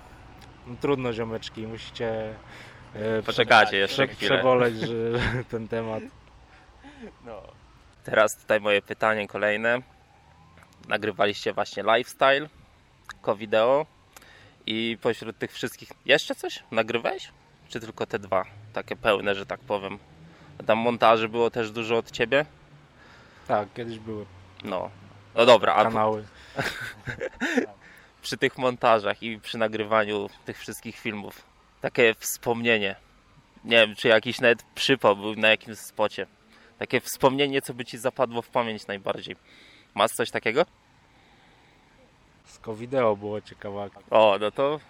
[0.67, 2.35] No, trudno ziomeczki, musicie
[2.95, 4.35] e, Poczekacie jeszcze prze, chwilę.
[4.35, 4.97] przeboleć że,
[5.51, 6.03] ten temat.
[8.05, 9.79] Teraz tutaj moje pytanie kolejne.
[10.89, 12.49] Nagrywaliście właśnie lifestyle,
[13.25, 13.87] co-wideo
[14.67, 17.29] i pośród tych wszystkich jeszcze coś nagrywałeś?
[17.69, 18.45] Czy tylko te dwa?
[18.73, 19.99] Takie pełne, że tak powiem.
[20.67, 22.47] Tam montaży było też dużo od ciebie?
[23.49, 24.27] Tak, kiedyś były
[24.65, 24.91] No.
[25.35, 26.25] No dobra, a kanały.
[28.23, 31.43] przy tych montażach i przy nagrywaniu tych wszystkich filmów,
[31.81, 32.97] takie wspomnienie,
[33.65, 36.27] nie wiem, czy jakiś nawet przypał był na jakimś spocie,
[36.79, 39.37] takie wspomnienie, co by ci zapadło w pamięć najbardziej.
[39.95, 40.67] Masz coś takiego?
[42.45, 43.91] Z wideo było ciekawe.
[44.11, 44.81] O, no to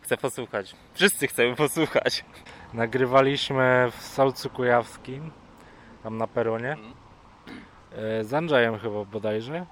[0.00, 0.76] chcę posłuchać.
[0.94, 2.24] Wszyscy chcemy posłuchać.
[2.72, 5.30] Nagrywaliśmy w Solcu Kujawskim,
[6.02, 6.72] tam na peronie.
[6.72, 6.94] Mhm.
[7.92, 9.66] E, Z Andrzejem chyba bodajże.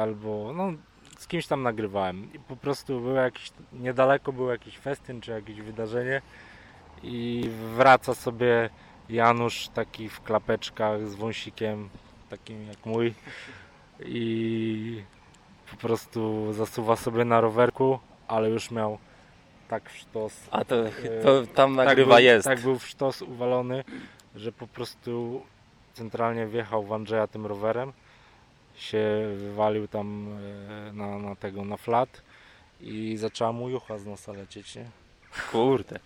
[0.00, 0.72] Albo, no,
[1.18, 2.32] z kimś tam nagrywałem.
[2.34, 6.22] I po prostu był jakiś, niedaleko był jakiś festyn czy jakieś wydarzenie.
[7.02, 8.70] I wraca sobie
[9.08, 11.88] Janusz taki w klapeczkach z wąsikiem,
[12.30, 13.14] takim jak mój.
[14.00, 15.02] I
[15.70, 17.98] po prostu zasuwa sobie na rowerku,
[18.28, 18.98] ale już miał
[19.68, 20.76] tak sztos A to,
[21.22, 22.44] to tam nagrywa tak był, jest.
[22.48, 23.84] Tak był w sztos uwalony,
[24.36, 25.42] że po prostu
[25.94, 27.92] centralnie wjechał w Andrzeja tym rowerem,
[28.74, 29.00] się
[29.36, 30.28] wywalił tam
[30.88, 32.22] e, na, na tego, na flat
[32.80, 34.86] i zaczęła mu jucha z nosa lecieć, nie?
[35.52, 35.98] Kurde.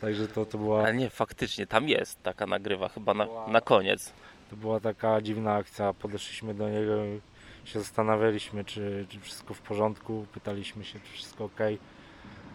[0.00, 4.12] Także to, to, była, Ale nie, faktycznie, tam jest taka nagrywa, chyba na, na koniec.
[4.50, 5.92] to była taka dziwna akcja.
[5.92, 7.20] Podeszliśmy do niego i
[7.66, 11.60] się zastanawialiśmy, czy, czy wszystko w porządku, pytaliśmy się, czy wszystko ok.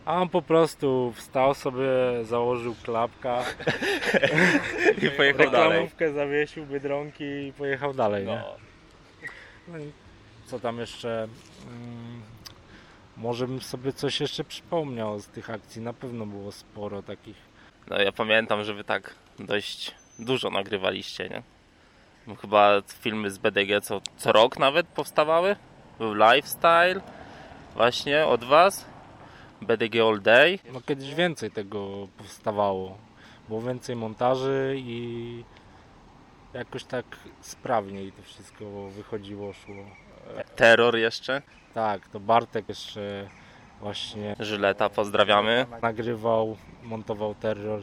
[0.05, 1.87] A on po prostu wstał sobie,
[2.23, 3.43] założył klapka,
[5.07, 5.89] I pojechał dalej.
[6.15, 8.35] zawiesił, biedronki i pojechał dalej, nie?
[8.35, 8.55] No.
[9.67, 9.91] No i
[10.45, 11.27] co tam jeszcze?
[11.67, 12.21] Mm,
[13.17, 15.81] może bym sobie coś jeszcze przypomniał z tych akcji.
[15.81, 17.35] Na pewno było sporo takich.
[17.89, 21.43] No ja pamiętam, że wy tak dość dużo nagrywaliście, nie?
[22.41, 25.55] Chyba filmy z BDG co, co rok nawet powstawały.
[25.99, 27.01] Był Lifestyle
[27.75, 28.85] właśnie od was.
[29.61, 30.59] BDG All Day.
[30.73, 32.97] No kiedyś więcej tego powstawało.
[33.47, 35.43] Było więcej montaży i
[36.53, 37.05] jakoś tak
[37.41, 39.75] sprawniej to wszystko wychodziło, szło.
[40.55, 41.41] Terror jeszcze.
[41.73, 43.29] Tak, to Bartek jeszcze
[43.79, 45.65] właśnie Żyleta, pozdrawiamy.
[45.81, 47.81] nagrywał, montował terror.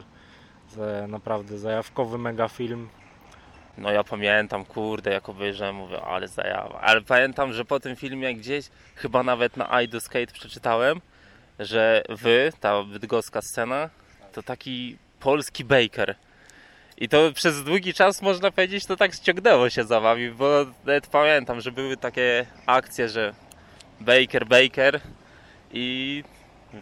[1.07, 2.89] Naprawdę zajawkowy mega film.
[3.77, 6.79] No ja pamiętam, kurde, jak obejrzałem, mówię, ale zajawa.
[6.81, 11.01] Ale pamiętam, że po tym filmie gdzieś, chyba nawet na I Do Skate przeczytałem,
[11.59, 13.89] że wy, ta bydgoska scena,
[14.33, 16.15] to taki polski baker.
[16.97, 21.07] I to przez długi czas, można powiedzieć, to tak ściągnęło się za wami, bo nawet
[21.07, 23.33] pamiętam, że były takie akcje, że
[23.99, 24.99] baker, baker
[25.71, 26.23] i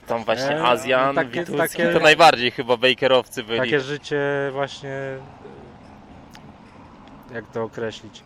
[0.08, 3.60] tam właśnie E, Azjan, takie- Witucki, takie- to najbardziej chyba bakerowcy byli.
[3.60, 4.22] Takie życie
[4.52, 5.20] właśnie, e,
[7.34, 8.24] jak to określić.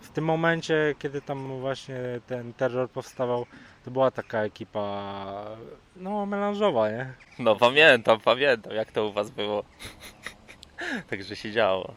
[0.00, 3.46] W tym momencie, kiedy tam właśnie ten terror powstawał,
[3.84, 5.44] to była taka ekipa,
[5.96, 7.12] no melanżowa, nie?
[7.38, 9.64] No pamiętam, pamiętam jak to u was było.
[11.10, 11.94] Także się działo.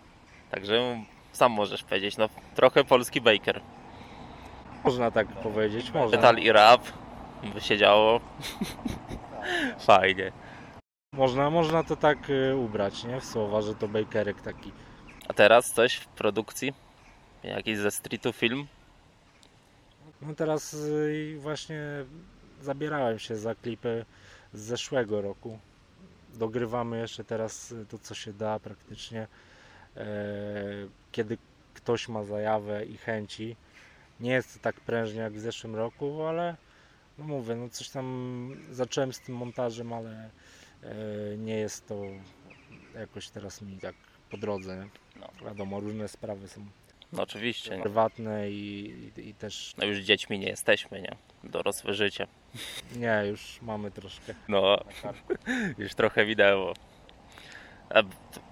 [0.51, 3.61] Także sam możesz powiedzieć, no trochę polski baker.
[4.83, 6.17] Można tak powiedzieć, można.
[6.17, 6.81] Metal i rap
[7.53, 8.19] by się działo.
[9.87, 10.31] Fajnie.
[11.13, 13.21] Można, można to tak y, ubrać, nie?
[13.21, 14.71] W słowa, że to bakerek taki.
[15.27, 16.73] A teraz coś w produkcji?
[17.43, 18.67] Jakiś ze streetu film?
[20.21, 21.81] No teraz y, właśnie
[22.61, 24.05] zabierałem się za klipy
[24.53, 25.59] z zeszłego roku.
[26.33, 29.27] Dogrywamy jeszcze teraz y, to, co się da praktycznie.
[29.97, 30.05] E,
[31.11, 31.37] Kiedy
[31.73, 33.55] ktoś ma zajawę i chęci.
[34.19, 36.55] Nie jest to tak prężnie jak w zeszłym roku, ale
[37.17, 40.29] no mówię, no coś tam zacząłem z tym montażem, ale
[40.83, 41.95] e, nie jest to
[42.95, 43.95] jakoś teraz mi tak
[44.31, 44.75] po drodze.
[44.77, 44.87] Nie?
[45.21, 45.27] No.
[45.45, 46.65] Wiadomo, różne sprawy są
[47.13, 47.77] No oczywiście.
[47.77, 47.83] No.
[47.83, 51.15] prywatne i, i, i też no już dziećmi nie jesteśmy, nie?
[51.43, 52.27] Dorosłe życie.
[52.95, 54.33] Nie, już mamy troszkę.
[54.47, 54.77] No,
[55.77, 56.73] już trochę wideo.
[57.89, 57.99] A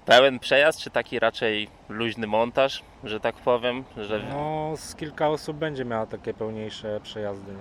[0.05, 3.83] pełen przejazd, czy taki raczej luźny montaż, że tak powiem?
[3.97, 7.57] Że No, z kilka osób będzie miała takie pełniejsze przejazdy, nie?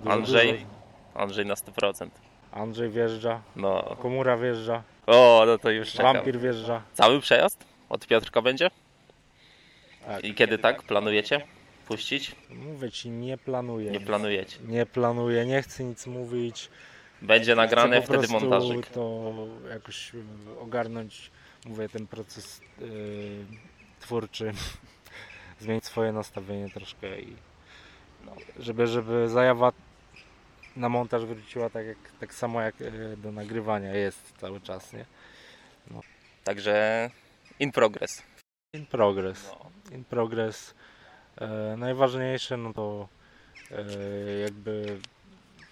[0.00, 0.52] Dużo, Andrzej?
[0.52, 0.66] dużo.
[1.14, 2.08] Andrzej na 100%.
[2.56, 6.14] Andrzej wjeżdża, No, Komura wjeżdża, o, no to już czekam.
[6.16, 6.82] Wampir wjeżdża.
[6.94, 8.70] Cały przejazd od Piotrka będzie?
[10.06, 10.24] Tak.
[10.24, 11.40] I kiedy tak planujecie
[11.88, 12.36] puścić?
[12.50, 13.90] Mówię ci, nie planuję.
[13.90, 14.56] Nie planujecie.
[14.68, 16.68] Nie planuję, nie chcę nic mówić.
[17.22, 18.86] Będzie Chcę nagrane, po wtedy prostu montażyk.
[18.86, 19.32] to
[19.70, 20.18] jakoś y,
[20.60, 21.30] ogarnąć,
[21.66, 23.44] mówię, ten proces y,
[24.00, 24.52] twórczy.
[25.60, 27.36] Zmienić swoje nastawienie troszkę i
[28.26, 28.32] No.
[28.58, 29.72] żeby, żeby zajawa
[30.76, 35.04] na montaż wróciła tak, jak, tak samo jak y, do nagrywania jest cały czas, nie?
[36.44, 37.10] Także
[37.60, 38.22] in progress.
[38.72, 39.50] In progress.
[39.50, 39.70] No.
[39.96, 40.74] In progress.
[41.36, 43.08] E, najważniejsze no to
[43.70, 43.84] e,
[44.38, 44.98] jakby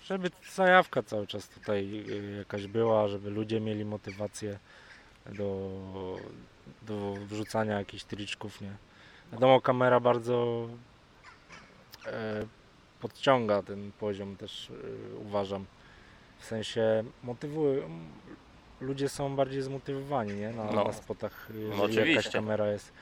[0.04, 4.58] żeby zajawka cały czas tutaj e, jakaś była, żeby ludzie mieli motywację
[5.26, 5.70] do,
[6.82, 8.72] do wrzucania jakichś triczków, nie?
[9.32, 10.68] Wiadomo, kamera bardzo
[12.06, 12.46] e,
[13.08, 15.64] podciąga ten poziom też e, uważam.
[16.38, 17.82] W sensie motywuje,
[18.80, 20.50] ludzie są bardziej zmotywowani, nie?
[20.50, 20.84] Na, No.
[20.84, 22.10] na spotach, jeżeli No oczywiście.
[22.12, 22.92] jakaś kamera jest,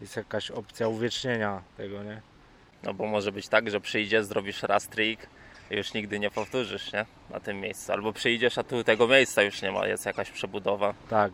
[0.00, 2.20] jest jakaś opcja uwiecznienia tego, nie?
[2.82, 5.26] No bo może być tak, że przyjdziesz, zrobisz raz trik
[5.70, 7.06] i już nigdy nie powtórzysz, nie?
[7.30, 7.92] Na tym miejscu.
[7.92, 10.94] Albo przyjdziesz, a tu tego miejsca już nie ma, jest jakaś przebudowa.
[11.10, 11.32] Tak,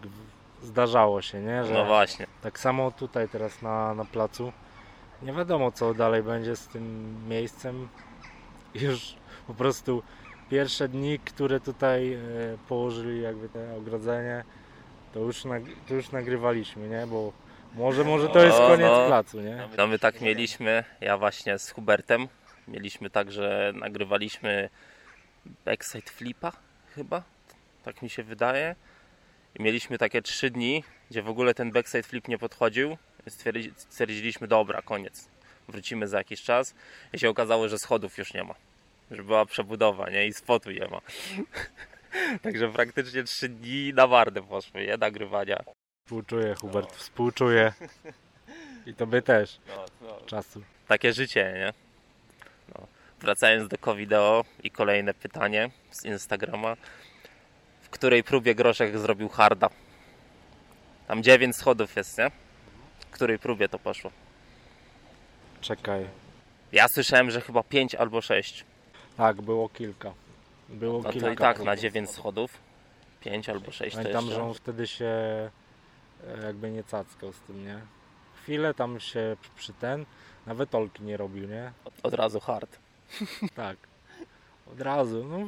[0.62, 1.64] zdarzało się, nie?
[1.64, 2.26] Że No właśnie.
[2.42, 4.52] tak samo tutaj teraz na, na placu.
[5.22, 7.88] Nie wiadomo co dalej będzie z tym miejscem.
[8.88, 9.14] Już
[9.46, 10.02] po prostu
[10.50, 12.18] pierwsze dni, które tutaj e,
[12.68, 14.44] położyli jakby te ogrodzenie,
[15.12, 15.42] to już,
[15.88, 17.06] to już nagrywaliśmy, nie?
[17.06, 17.32] Bo
[17.74, 19.06] może, może to jest No, koniec no.
[19.06, 19.68] placu, nie?
[19.76, 22.28] No my tak mieliśmy, ja właśnie z Hubertem,
[22.68, 24.68] mieliśmy tak, że nagrywaliśmy
[25.64, 26.52] backside flipa
[26.94, 27.22] chyba,
[27.84, 28.74] tak mi się wydaje.
[29.58, 32.96] I mieliśmy takie trzy dni, gdzie w ogóle ten backside flip nie podchodził.
[33.28, 35.28] Stwierdzi- Stwierdziliśmy, dobra, koniec.
[35.68, 36.74] Wrócimy za jakiś czas.
[37.12, 38.54] I się okazało, że schodów już nie ma.
[39.10, 40.26] Że była przebudowa, nie?
[40.26, 41.00] I spotu nie ma.
[42.42, 44.96] Także praktycznie trzy dni na wardę poszły, nie?
[44.96, 45.64] Nagrywania.
[46.06, 47.72] Współczuję, Hubert, współczuję.
[48.86, 49.58] I tobie też
[50.02, 50.62] No, czasu.
[50.88, 51.72] takie życie, nie?
[52.74, 52.86] No.
[53.20, 56.76] Wracając do Covideo i kolejne pytanie z Instagrama.
[57.82, 59.70] W której próbie Groszek zrobił harda?
[61.08, 62.30] Tam 9 schodów jest, nie?
[63.00, 64.10] W której próbie to poszło?
[65.60, 66.06] Czekaj.
[66.72, 68.64] Ja słyszałem, że chyba 5 albo 6.
[69.16, 70.12] Tak, było kilka.
[70.68, 71.26] Było No kilka.
[71.26, 72.58] to i tak na 9 schodów.
[73.20, 74.40] 5 albo 6 to Pamiętam, jeszcze.
[74.40, 75.50] że on wtedy się e,
[76.44, 77.80] jakby nie cackał z tym, nie?
[78.42, 80.06] Chwilę tam się przy- ten,
[80.46, 81.72] nawet olki nie robił, nie?
[82.02, 82.78] Od razu hard.
[83.54, 83.76] Tak.
[84.72, 85.38] Od razu, no.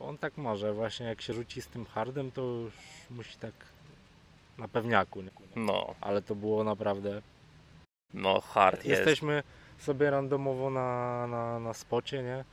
[0.00, 2.72] On tak może, właśnie jak się rzuci z tym hardem, to już
[3.10, 3.52] musi tak
[4.58, 5.30] na pewniaku, nie?
[5.56, 7.22] No, Ale to było naprawdę...
[8.14, 8.86] no hard jest.
[8.86, 9.42] Jesteśmy
[9.78, 12.44] sobie randomowo na, na, na spocie, nie?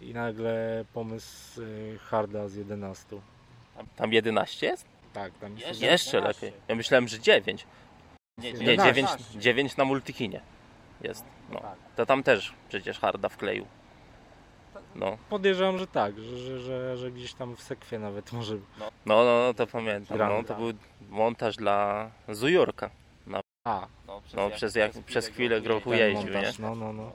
[0.00, 3.20] I nagle pomysł y, harda z 11.
[3.96, 4.86] Tam 11 jest?
[5.12, 6.52] Tak, tam jest Jeszcze lepiej.
[6.68, 7.66] Ja myślałem, że 9.
[8.38, 8.94] Nie, 11.
[8.94, 10.40] 9, 9 na multikinie
[11.00, 11.24] jest.
[11.50, 11.62] No.
[11.96, 13.66] To tam też przecież harda wkleił.
[14.94, 18.54] No, Podejrzewam, że tak, że, że, że, że gdzieś tam w sekwie nawet może.
[18.78, 20.16] no, no, no to pamiętam.
[20.16, 20.34] Gramy.
[20.34, 20.72] No, to był
[21.08, 22.90] montaż dla Zujurka.
[23.64, 23.86] A,
[24.34, 26.52] No, przez, jak, przez chwilę grochu jeździł, nie?
[26.58, 27.12] no, no, no.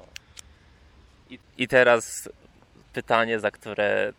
[1.29, 2.29] I, I teraz
[2.93, 4.13] pytanie, za które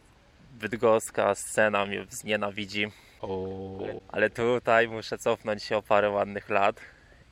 [0.53, 2.87] bydgoska scena mnie znienawidzi.
[3.21, 6.81] O, Ale tutaj muszę cofnąć się o parę ładnych lat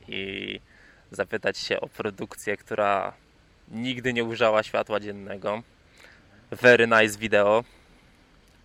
[0.07, 0.59] i
[1.11, 3.13] zapytać się o produkcję, która
[3.67, 5.61] nigdy nie ujrzała światła dziennego.
[6.51, 7.63] Very nice video.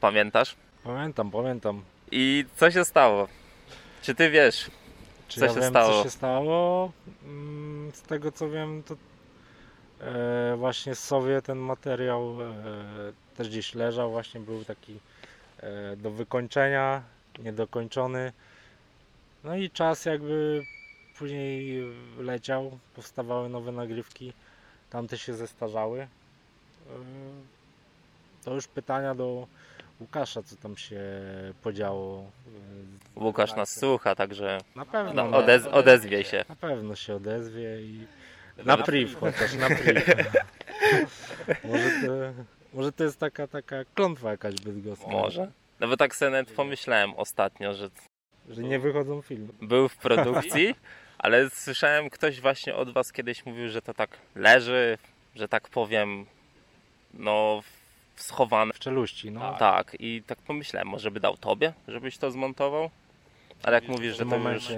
[0.00, 0.56] Pamiętasz?
[0.84, 1.82] pamiętam, pamiętam.
[2.10, 3.28] I co się stało?
[4.02, 4.70] Czy ty wiesz?
[5.32, 5.92] Czy Co ja się wiem, stało?
[5.98, 6.92] co się stało?
[7.24, 8.96] Mm, Z tego co wiem, to
[10.00, 12.54] e, właśnie sobie ten materiał e,
[13.36, 14.98] też gdzieś leżał, właśnie był taki
[15.58, 17.02] e, do wykończenia,
[17.38, 18.32] niedokończony.
[19.44, 20.62] No i czas jakby
[21.18, 21.82] później
[22.18, 24.32] leciał, powstawały nowe nagrywki,
[24.90, 26.00] tamte się zestarzały.
[26.00, 26.08] E,
[28.44, 29.46] To już pytania do
[30.02, 31.00] Łukasza, co tam się
[31.62, 32.30] podziało.
[33.16, 36.44] e, Łukasz nas słucha, także Na pewno, no, odez odezwie się.
[36.48, 38.06] na pewno się odezwie i
[38.64, 40.02] na priv chociaż, na priv.
[41.64, 42.12] może, to,
[42.74, 45.06] może to jest taka, taka klątwa jakaś bydgoska.
[45.10, 45.50] Może.
[45.80, 47.90] No bo tak sobie nawet pomyślałem ostatnio, że
[48.48, 49.48] Że nie wychodzą filmy.
[49.62, 50.74] był w produkcji,
[51.18, 54.98] ale słyszałem ktoś właśnie od was kiedyś mówił, że to tak leży,
[55.34, 56.26] że tak powiem,
[57.14, 57.62] no
[58.22, 58.72] schowane.
[58.72, 59.54] W czeluści, no.
[59.58, 62.90] Tak, i tak pomyślałem, może by dał tobie, żebyś to zmontował?
[63.62, 64.68] Ale jak mówisz, w że to już...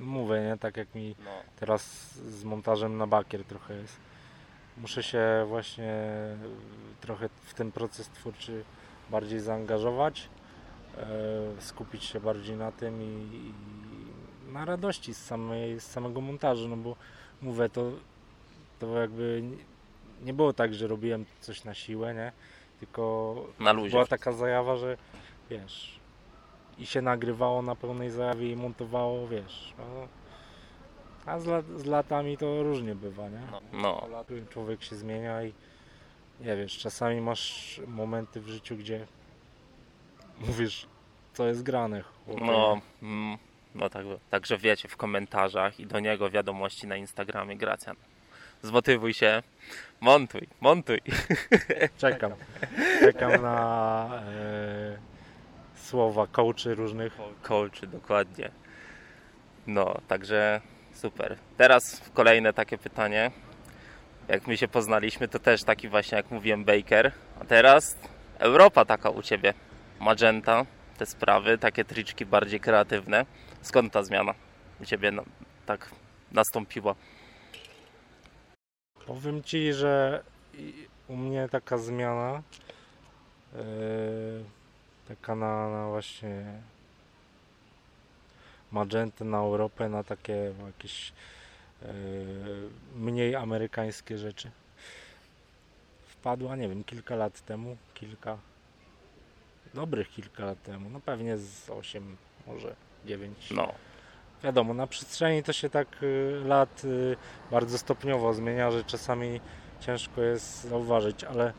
[0.00, 3.96] mówię, nie, tak jak mi No, teraz z montażem na bakier trochę jest.
[4.76, 5.94] Muszę się właśnie
[7.00, 8.64] trochę w ten proces twórczy
[9.10, 10.28] bardziej zaangażować,
[10.96, 11.06] e,
[11.62, 13.52] skupić się bardziej na tym i, i
[14.52, 16.96] na radości z, samej, z samego montażu, no bo
[17.42, 17.92] mówię, to,
[18.78, 19.42] to jakby
[20.22, 22.32] nie było tak, że robiłem coś na siłę, nie?
[22.80, 23.90] Tylko na luzie.
[23.90, 24.96] była taka zajawa, że
[25.50, 26.00] wiesz,
[26.78, 29.74] i się nagrywało na pełnej zajawie i montowało, wiesz.
[29.78, 30.08] No,
[31.26, 33.42] a z, lat, z latami to różnie bywa, nie?
[33.72, 35.52] No, no, Człowiek się zmienia i
[36.40, 39.06] nie wiesz, czasami masz momenty w życiu, gdzie
[40.40, 40.86] mówisz,
[41.32, 42.02] co jest grane.
[42.02, 42.44] chłopie.
[42.44, 43.38] no, mm,
[43.74, 47.96] no tak, także wiecie w komentarzach i do niego wiadomości na Instagramie Gracjan.
[48.62, 49.42] Zmotywuj się,
[50.00, 51.00] montuj, montuj.
[51.98, 52.32] Czekam.
[53.00, 54.98] Czekam na e,
[55.76, 57.16] słowa coachy różnych.
[57.42, 58.50] Coachy, dokładnie.
[59.66, 60.60] No, także
[60.94, 61.36] super.
[61.56, 63.30] Teraz kolejne takie pytanie.
[64.28, 67.12] Jak my się poznaliśmy, to też taki właśnie, jak mówiłem, Baker.
[67.40, 67.96] A teraz
[68.38, 69.54] Europa taka u Ciebie.
[70.00, 70.66] Magenta,
[70.98, 73.26] te sprawy, takie triczki bardziej kreatywne.
[73.62, 74.34] Skąd ta zmiana
[74.80, 75.22] u Ciebie no,
[75.66, 75.90] tak
[76.32, 76.94] nastąpiła?
[79.10, 80.22] Powiem Ci, że
[81.08, 82.42] u mnie taka zmiana,
[83.54, 83.62] e,
[85.08, 86.44] taka na, na właśnie
[88.72, 91.12] magentę, na Europę, na takie jakieś
[91.82, 91.92] e,
[92.96, 94.50] mniej amerykańskie rzeczy.
[96.06, 98.38] Wpadła, nie wiem, kilka lat temu, kilka,
[99.74, 103.74] dobrych kilka lat temu, no pewnie z 8, może 9 No,
[104.44, 107.16] wiadomo, na przestrzeni to się tak y, lat y,
[107.50, 109.40] bardzo stopniowo zmienia, że czasami
[109.80, 111.52] ciężko jest zauważyć, ale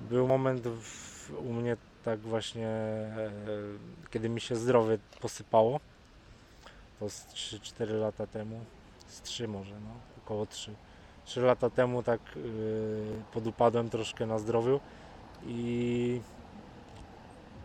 [0.00, 3.30] był moment w, u mnie tak właśnie, e,
[4.10, 5.80] kiedy mi się zdrowie posypało,
[7.00, 8.60] to z 3-4 lata temu,
[9.06, 9.90] z 3 może, no,
[10.24, 10.74] około 3.
[11.24, 14.80] 3 lata temu tak y, podupadłem troszkę na zdrowiu
[15.46, 16.20] i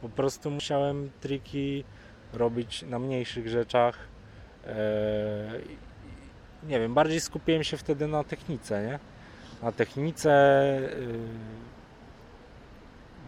[0.01, 1.83] po prostu musiałem triki
[2.33, 3.97] robić na mniejszych rzeczach,
[6.63, 8.99] nie wiem, bardziej skupiłem się wtedy na technice, nie?
[9.61, 10.29] Na technice.
[10.99, 11.19] yy,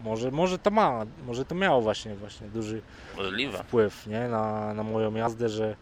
[0.04, 2.82] może, może to ma, może to miało właśnie, właśnie duży
[3.16, 3.58] możliwe.
[3.58, 4.28] wpływ nie?
[4.28, 5.76] Na, na moją jazdę, że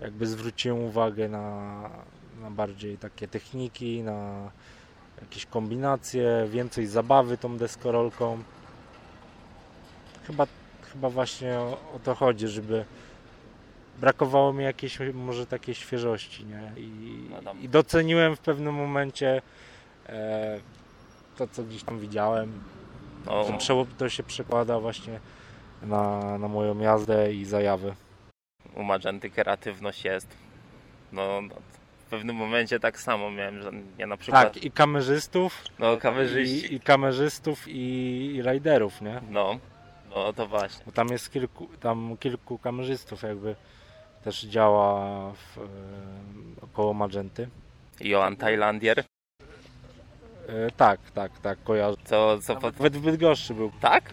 [0.00, 1.90] jakby zwróciłem uwagę na,
[2.40, 4.50] na bardziej takie techniki, na
[5.20, 8.42] jakieś kombinacje, więcej zabawy tą deskorolką.
[10.26, 10.46] Chyba,
[10.92, 12.84] chyba właśnie o, o to chodzi, żeby
[13.98, 16.72] brakowało mi jakiejś może takiej świeżości, nie?
[16.82, 19.42] I, No i doceniłem w pewnym momencie
[20.08, 20.60] e,
[21.36, 22.62] to, co gdzieś tam widziałem.
[23.26, 25.20] No, To, to się przekłada właśnie
[25.82, 27.94] na, na moją jazdę i zajawy.
[28.76, 30.28] u Magenty kreatywność jest.
[31.12, 31.54] No, no,
[32.06, 34.52] w pewnym momencie tak samo miałem, że ja na przykład...
[34.54, 36.66] Tak, i kamerzystów, No, kamerzyści.
[36.72, 37.72] i, i kamerzystów, i,
[38.36, 39.20] i riderów, nie?
[39.30, 39.58] No,
[40.14, 40.84] no to właśnie.
[40.86, 43.56] Bo tam jest kilku, tam kilku kamerzystów jakby
[44.24, 45.00] też działa
[45.32, 45.62] w, e,
[46.62, 47.48] około Magenty.
[48.00, 49.04] Johan Tajlandier,
[50.48, 51.96] E, tak, tak, tak, kojarzę.
[52.04, 52.76] co, co pod...
[52.76, 53.72] Nawet w Bydgoszczy był.
[53.80, 54.04] Tak?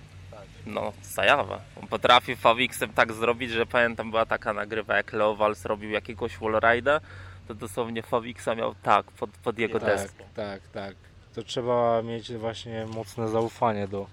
[0.65, 1.59] No, zajawa.
[1.81, 6.38] On potrafi Favixem tak zrobić, że pamiętam była taka nagrywa, jak Leo Wals robił jakiegoś
[6.38, 6.99] wallride'a,
[7.47, 10.23] to dosłownie Favixa miał tak, pod, pod jego Tak, deskę.
[10.36, 10.95] tak, tak.
[11.36, 14.07] To trzeba mieć właśnie mocne zaufanie do,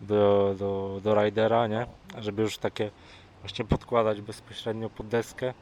[0.00, 1.86] do, do, do ridera, nie?
[2.18, 2.90] Żeby już takie
[3.42, 5.54] właśnie podkładać bezpośrednio pod deskę.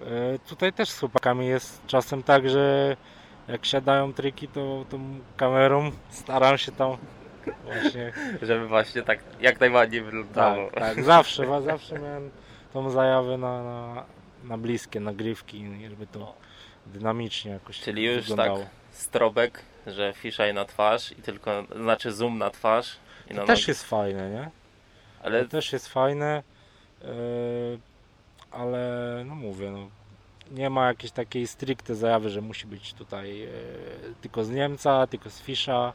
[0.00, 2.96] E, Tutaj też z chłopakami jest czasem tak, że
[3.48, 6.96] jak siadają triki, to tą kamerą staram się tam
[7.64, 8.12] właśnie
[8.42, 10.70] Żeby właśnie tak jak najładniej wyglądało.
[10.70, 12.30] tak, tak, zawsze, zawsze miałem
[12.72, 14.04] tą zajawę na, na,
[14.44, 16.34] na bliskie nagrywki, żeby to
[16.86, 18.58] dynamicznie jakoś Czyli już wyglądało.
[18.58, 22.96] tak strobek, że fisheye na twarz i tylko, znaczy zoom na twarz.
[23.30, 23.70] I na To też nogi.
[23.70, 24.50] jest fajne, nie?
[25.22, 26.42] Ale To też jest fajne,
[28.50, 29.88] ale no mówię, no,
[30.50, 33.48] nie ma jakiejś takiej stricte zajawy, że musi być tutaj yy,
[34.20, 35.92] tylko z Niemca, tylko z Fisza.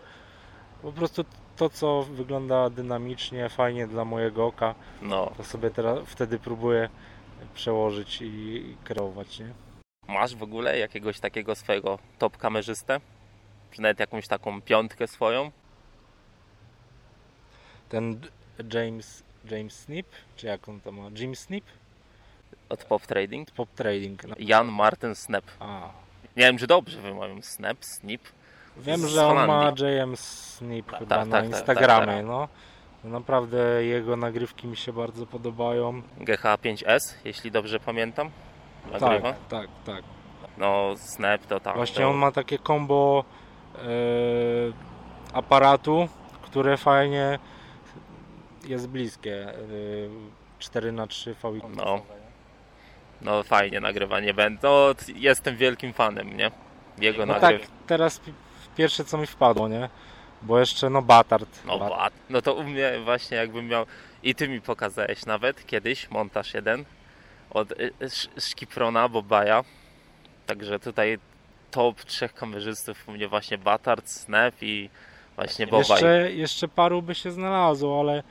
[0.81, 1.25] Po prostu
[1.57, 6.89] to, co wygląda dynamicznie, fajnie dla mojego oka, no, to sobie teraz wtedy próbuję
[7.53, 9.53] przełożyć i, i kreować, nie?
[10.11, 12.99] masz w ogóle jakiegoś takiego swojego top kamerzystę?
[13.71, 15.51] Czy nawet jakąś taką piątkę swoją?
[17.89, 18.21] Ten
[18.73, 21.09] James, James Snip, czy jak on to ma?
[21.15, 21.65] Jim Snip?
[22.69, 23.51] Od Pop Trading?
[23.51, 24.23] Pop Trading.
[24.27, 24.35] No.
[24.39, 25.43] Jan Martin Snap.
[25.59, 25.89] A,
[26.37, 27.43] Nie wiem, czy dobrze wymawiam.
[27.43, 28.21] Snap, Snip.
[28.77, 29.73] Wiem, że on ma.
[29.77, 32.25] JM Snip Tak, chyba tak, na tak, tak, Instagramie, tak, tak.
[32.25, 32.47] no.
[33.03, 36.01] Naprawdę jego nagrywki mi się bardzo podobają.
[36.19, 38.29] GH5S, jeśli dobrze pamiętam.
[38.91, 39.33] Nagrywa.
[39.33, 40.03] Tak, tak, tak.
[40.57, 41.75] No, Snap to tak.
[41.75, 42.09] Właśnie to...
[42.09, 43.23] on ma takie combo
[43.75, 43.79] e,
[45.33, 46.07] aparatu,
[46.41, 47.39] które fajnie
[48.65, 49.49] jest bliskie.
[49.49, 49.55] E,
[50.59, 51.65] 4 na 3 VX.
[51.75, 52.01] No.
[53.21, 54.59] No fajnie nagrywa, nie będę.
[54.63, 56.51] No, jestem wielkim fanem, nie?
[56.97, 57.55] Jego No tak,
[57.87, 58.33] teraz pi-
[58.77, 59.89] pierwsze co mi wpadło, nie?
[60.41, 61.65] Bo jeszcze no Batard.
[61.65, 63.85] No, Bat- no to u mnie właśnie jakbym miał.
[64.23, 66.85] I ty mi pokazałeś nawet kiedyś montaż jeden
[67.49, 69.63] od y, Sz- Szkiprona Bobaja.
[70.45, 71.19] Także tutaj
[71.71, 74.89] top trzech kamerzystów u mnie właśnie Batard, Snap i
[75.35, 75.85] właśnie Bobaj.
[75.89, 78.23] Jeszcze, jeszcze paru by się znalazło, ale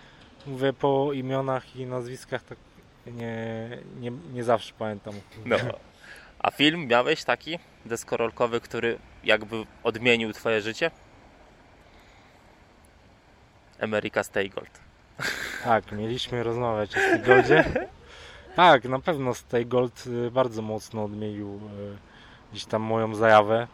[0.46, 2.58] mówię po imionach i nazwiskach tak
[3.06, 3.68] nie,
[4.00, 5.14] nie, nie zawsze pamiętam.
[5.46, 5.56] No.
[6.38, 10.90] A film miałeś taki deskorolkowy, który jakby odmienił twoje życie?
[13.80, 14.80] America Stay Gold.
[15.64, 17.64] Tak, mieliśmy rozmawiać o Stay Goldzie.
[18.56, 21.96] Tak, na pewno Stay Gold y, bardzo mocno odmienił y,
[22.52, 23.66] gdzieś tam moją zajawę.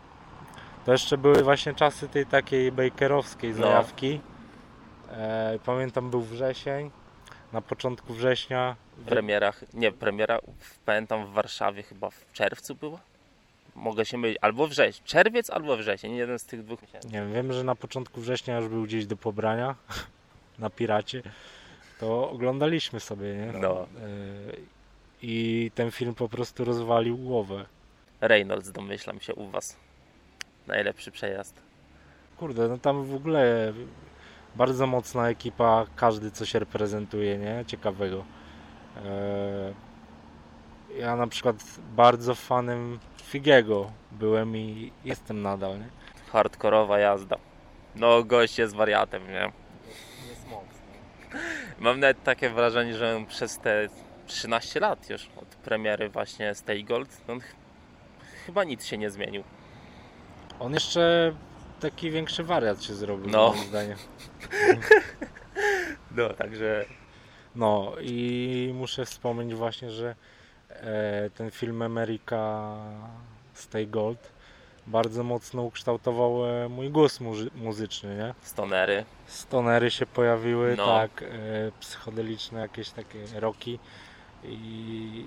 [0.87, 3.57] To jeszcze były właśnie czasy tej takiej bakerowskiej No.
[3.57, 4.15] zajawki.
[4.15, 4.36] E,
[5.65, 6.91] pamiętam był wrzesień,
[7.53, 8.77] na początku września.
[9.07, 10.39] Premiera, nie, premiera
[10.85, 13.01] pamiętam w Warszawie chyba w czerwcu była.
[13.75, 17.09] Mogę się mylić, albo wrzesień, czerwiec albo wrzesień, jeden z tych dwóch miesięcy.
[17.09, 19.75] Nie wiem, że na początku września już był gdzieś do pobrania
[20.59, 21.23] na Piracie.
[22.01, 23.53] To oglądaliśmy sobie, nie?
[23.61, 23.83] No.
[23.83, 23.87] E,
[25.23, 27.67] I ten film po prostu rozwalił głowę.
[28.21, 29.77] Reynolds domyślam się u was.
[30.67, 31.63] Najlepszy przejazd.
[32.37, 33.73] Kurde, no tam w ogóle
[34.57, 37.65] bardzo mocna ekipa, każdy coś reprezentuje, nie?
[37.67, 38.25] Ciekawego.
[39.05, 39.87] E,
[40.99, 41.57] Ja na przykład
[41.97, 45.89] bardzo fanem Figiego byłem i jestem nadal, nie?
[46.33, 47.37] Hardkorowa jazda.
[47.97, 49.53] No gość jest wariatem, nie?
[50.29, 51.41] Jest mocny.
[51.79, 53.89] Mam nawet takie wrażenie, że przez te
[54.27, 57.55] 13 lat już od premiery właśnie Stay Gold, on ch-
[58.47, 59.43] chyba nic się nie zmienił.
[60.61, 61.33] On jeszcze
[61.81, 63.49] taki większy wariat się zrobił, No.
[63.51, 63.99] moim zdaniem.
[66.17, 66.85] No, także
[67.55, 70.15] No i muszę wspomnieć właśnie, że
[70.71, 72.73] e, ten film America
[73.55, 74.33] Stay Gold
[74.87, 78.35] bardzo mocno ukształtował e, mój głos muzy- muzyczny, nie?
[78.41, 79.05] stonery.
[79.27, 80.87] Stonery się pojawiły, No.
[80.87, 81.27] tak, e,
[81.81, 83.79] psychodeliczne jakieś takie roki
[84.45, 85.25] i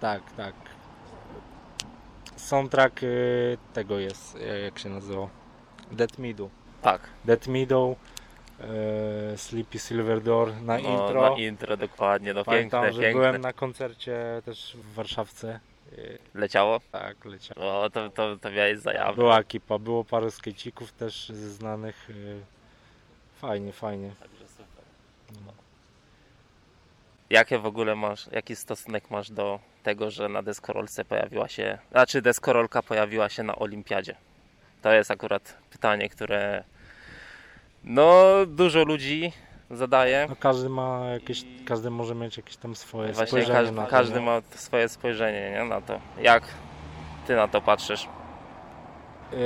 [0.00, 0.54] tak, tak.
[2.36, 3.06] Soundtrack e,
[3.74, 5.28] tego jest, e, jak się nazywa?
[5.90, 6.50] Dead Meadow.
[6.82, 7.96] Tak, Dead Meadow,
[8.60, 11.30] e, Sleepy Silver Door na no, intro.
[11.30, 13.20] na intro dokładnie, no Pamiętam, piękne, że piękne.
[13.20, 15.60] byłem na koncercie też w Warszawce.
[15.92, 15.96] E,
[16.34, 16.80] Leciało?
[16.92, 17.56] Tak, leciał.
[17.60, 19.14] No, to, to, to miałeś zajawę.
[19.14, 22.10] Była ekipa, było parę skejcików też ze znanych.
[22.10, 22.14] e,
[23.40, 24.10] Fajnie, fajnie.
[24.20, 24.84] Także super.
[25.46, 25.52] No.
[27.30, 32.22] Jakie w ogóle masz, jaki stosunek masz do tego, że na deskorolce pojawiła się, znaczy
[32.22, 34.16] deskorolka pojawiła się na olimpiadzie?
[34.82, 36.64] To jest akurat pytanie, które
[37.84, 39.32] no dużo ludzi
[39.70, 40.26] zadaje.
[40.28, 43.90] No każdy ma jakieś, każdy może mieć jakieś tam swoje Właśnie spojrzenie każdy, na to,
[43.90, 44.26] każdy nie?
[44.26, 46.00] ma swoje spojrzenie nie, na to.
[46.22, 46.42] Jak
[47.26, 48.08] ty na to patrzysz?
[49.32, 49.38] Yy,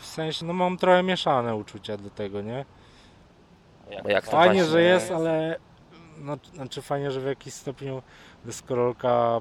[0.00, 2.64] w sensie, no mam trochę mieszane uczucia do tego, nie?
[4.02, 5.58] Bo jak to Fajnie, że jest, ale
[6.18, 8.02] no, znaczy fajnie, że w jakiś stopniu
[8.44, 9.40] deskorolka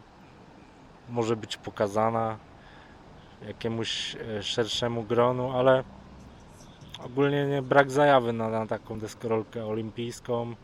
[1.10, 2.38] może być pokazana
[3.48, 5.84] jakiemuś e, szerszemu gronu, ale
[7.06, 10.56] ogólnie nie, brak zajawy na, na taką deskorolkę olimpijską.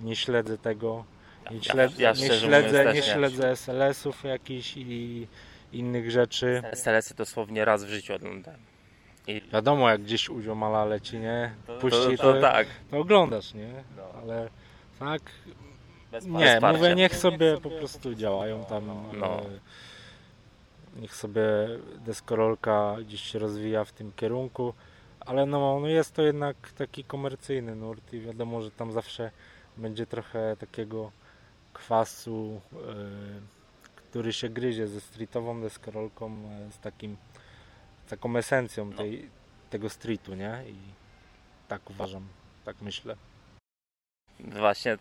[0.00, 1.04] Nie śledzę tego.
[1.50, 5.26] Nie Ja- śledzę, ja nie śledzę, nie śledzę SLS-ów jakichś i
[5.72, 6.62] innych rzeczy.
[6.72, 8.60] SLS-y dosłownie raz w życiu oglądałem.
[9.26, 11.54] I Wiadomo, jak gdzieś u ziomala leci, nie?
[11.66, 12.66] to, Puści, to, to, tak.
[12.90, 13.84] to oglądasz, nie?
[13.96, 14.02] No.
[14.22, 14.48] Ale
[14.98, 15.22] tak,
[16.12, 18.86] Bez nie, mówię, niech sobie po prostu działają tam.
[19.12, 19.40] No.
[20.96, 21.42] Niech sobie
[22.04, 24.74] deskorolka gdzieś się rozwija w tym kierunku,
[25.20, 29.30] ale no, no jest to jednak taki komercyjny nurt i wiadomo, że tam zawsze
[29.76, 31.12] będzie trochę takiego
[31.72, 32.76] kwasu, e,
[33.96, 37.16] który się gryzie ze streetową deskorolką, e, z takim
[38.06, 39.30] z taką esencją tej,
[39.70, 40.64] tego streetu, nie?
[40.68, 40.76] I
[41.68, 42.28] tak uważam,
[42.64, 43.16] tak myślę.
[44.40, 44.98] Właśnie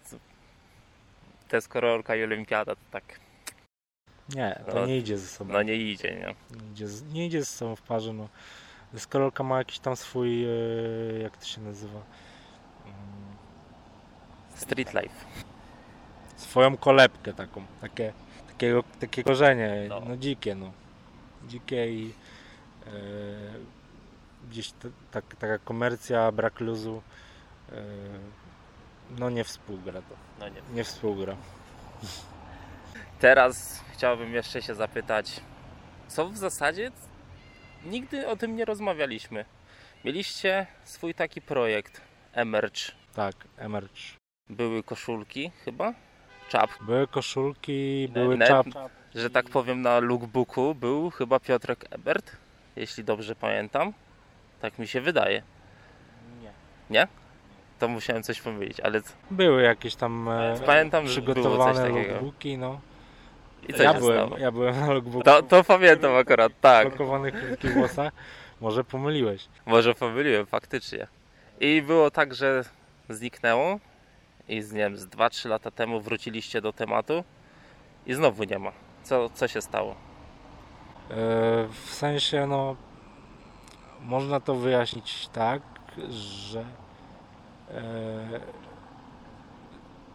[1.49, 3.19] deskorolka i olimpiada to tak,
[4.35, 5.53] Nie, to No, nie idzie ze sobą.
[5.53, 6.35] no nie idzie, nie?
[6.61, 8.13] Nie idzie, nie idzie ze sobą w parze.
[8.13, 8.27] No.
[8.93, 10.49] Deskorolka ma jakiś tam swój, e,
[11.21, 11.99] jak to się nazywa,
[12.85, 12.95] Mm,
[14.55, 15.25] Street life.
[16.37, 18.13] swoją kolebkę taką, takie,
[18.47, 19.99] takiego, takie korzenie, No.
[19.99, 20.17] no.
[20.17, 20.71] dzikie, no.
[21.47, 22.13] Dzikie i
[22.87, 22.91] e,
[24.49, 27.01] gdzieś t- tak, taka komercja, brak luzu,
[27.71, 27.83] e,
[29.19, 30.61] no nie współgra to, No nie.
[30.73, 31.35] nie współgra.
[33.21, 35.41] Teraz chciałbym jeszcze się zapytać,
[36.07, 36.91] co w zasadzie
[37.85, 39.45] nigdy o tym nie rozmawialiśmy.
[40.05, 42.01] Mieliście swój taki projekt
[42.33, 42.81] Emerge.
[43.15, 44.01] Tak, emerge.
[44.49, 45.93] Były koszulki chyba?
[46.49, 46.69] Czap.
[46.81, 48.67] Były koszulki, były Net- czap,
[49.15, 52.31] Że tak powiem na lookbooku był chyba Piotrek Ebert,
[52.75, 53.93] jeśli dobrze pamiętam.
[54.61, 55.43] Tak mi się wydaje.
[56.89, 57.07] Nie.
[57.79, 59.01] To musiałem coś powiedzieć, ale
[59.31, 62.13] Były jakieś tam e, Pamiętam, że było coś przygotowane takiego.
[62.13, 62.81] logbooki, no.
[63.67, 64.37] I co ja byłem, stało?
[64.37, 66.87] ja byłem na logbooku To, to pamiętam akurat, tak.
[66.87, 68.13] blokowanych krótkich włosach.
[68.61, 69.47] Może pomyliłeś.
[69.65, 71.07] Może pomyliłem, faktycznie.
[71.59, 72.63] I było tak, że
[73.09, 73.79] zniknęło
[74.47, 77.23] i z, nie wiem, z 2-3 lata temu wróciliście do tematu
[78.05, 78.71] i znowu nie ma.
[79.03, 79.91] Co, co się stało?
[79.91, 79.95] E,
[81.85, 82.75] w sensie, no,
[84.01, 85.61] można to wyjaśnić tak,
[86.09, 86.65] że
[87.71, 88.39] e,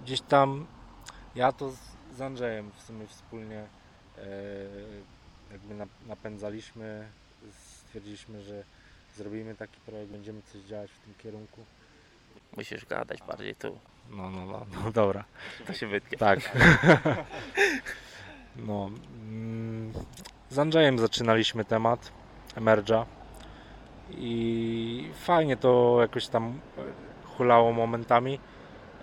[0.04, 0.66] gdzieś tam
[1.34, 1.70] ja to
[2.16, 3.58] z, Andrzejem w sumie wspólnie
[4.18, 4.22] e,
[5.52, 7.08] jakby nap- napędzaliśmy,
[7.86, 8.64] stwierdziliśmy, że
[9.16, 11.60] zrobimy taki projekt, będziemy coś działać w tym kierunku.
[12.56, 13.78] Musisz gadać bardziej tu.
[14.10, 15.24] No, no, no, no dobra.
[15.66, 16.18] To się wytnie.
[16.18, 16.40] Tak.
[18.56, 18.90] No.
[19.22, 19.92] mm,
[20.50, 22.12] Z Andrzejem zaczynaliśmy temat
[22.54, 23.04] Emerge'a
[24.10, 26.60] i fajnie to jakoś tam
[27.24, 28.40] hulało momentami.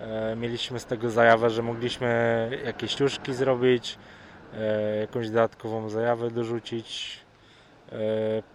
[0.03, 3.97] E, Mieliśmy z tego zajawę, że mogliśmy jakieś sztuczki zrobić,
[4.53, 7.19] e, jakąś dodatkową zajawę dorzucić.
[7.91, 7.95] E,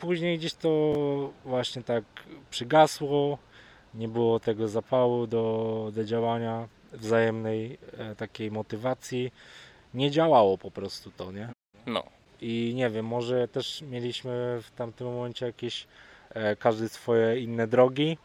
[0.01, 0.95] Później gdzieś to
[1.45, 2.05] właśnie tak
[2.51, 3.39] przygasło,
[3.95, 7.79] nie było tego zapału do, do działania wzajemnej
[8.17, 9.33] takiej motywacji.
[9.95, 11.49] Nie działało po prostu to, nie?
[11.87, 12.03] No,
[12.41, 15.87] I nie wiem, może też mieliśmy w tamtym momencie jakieś
[16.59, 18.19] każdy swoje inne drogi.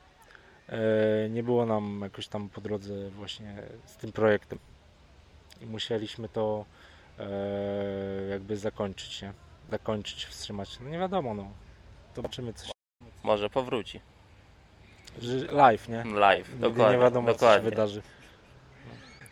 [0.74, 3.56] E, nie było nam jakoś tam po drodze właśnie
[3.86, 4.60] z tym projektem.
[5.62, 6.66] I musieliśmy to
[7.20, 7.26] e,
[8.30, 9.34] jakby zakończyć, nie?
[9.72, 10.80] Zakończyć, wstrzymać.
[10.80, 11.52] No nie wiadomo, no.
[12.16, 12.72] Zobaczymy coś.
[13.24, 14.00] może powróci.
[15.52, 16.04] Live, nie?
[16.04, 16.98] Live, Nigdy dokładnie.
[16.98, 17.70] nie wiadomo, co się dokładnie.
[17.70, 18.02] wydarzy.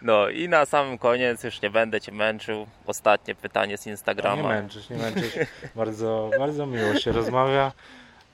[0.02, 4.50] No i na samym koniec, już nie będę Cię męczył, ostatnie pytanie z Nie Instagrama.
[4.50, 5.36] męczysz, nie męczysz.
[5.76, 7.72] Bardzo, bardzo miło się rozmawia.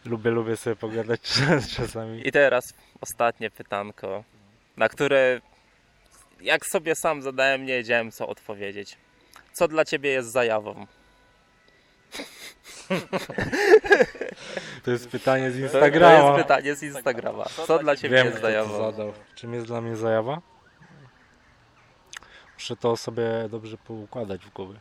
[0.06, 1.22] Lubię, lubię sobie pogadać
[1.78, 2.28] czasami.
[2.28, 4.24] I teraz ostatnie pytanko,
[4.78, 5.42] na które
[6.42, 8.98] jak sobie sam zadałem, nie wiedziałem co odpowiedzieć.
[9.54, 10.88] Co dla Ciebie jest zajawą?
[14.84, 16.28] To jest pytanie z To Instagrama.
[16.28, 17.46] jest pytanie z Instagrama.
[17.68, 18.78] Co dla Ciebie Wiem, jest to zajawą?
[18.92, 19.14] zadał.
[19.36, 20.42] Czym jest dla mnie zajawa?
[22.54, 24.80] Muszę to sobie dobrze poukładać w głowie.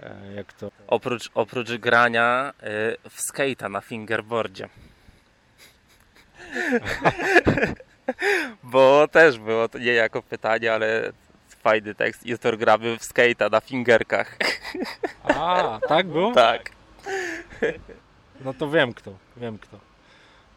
[0.00, 0.70] E, Jak to?
[0.86, 2.52] Oprócz, oprócz grania
[3.04, 4.68] y, w skate'a na fingerboardzie.
[8.62, 11.12] Bo też było to nie jako pytanie, ale
[11.48, 12.26] fajny tekst.
[12.26, 14.36] Jutro gramy w skate'a na fingerkach.
[15.22, 16.32] A, tak było?
[16.32, 16.70] tak.
[18.40, 19.12] No to wiem kto.
[19.36, 19.78] Wiem kto.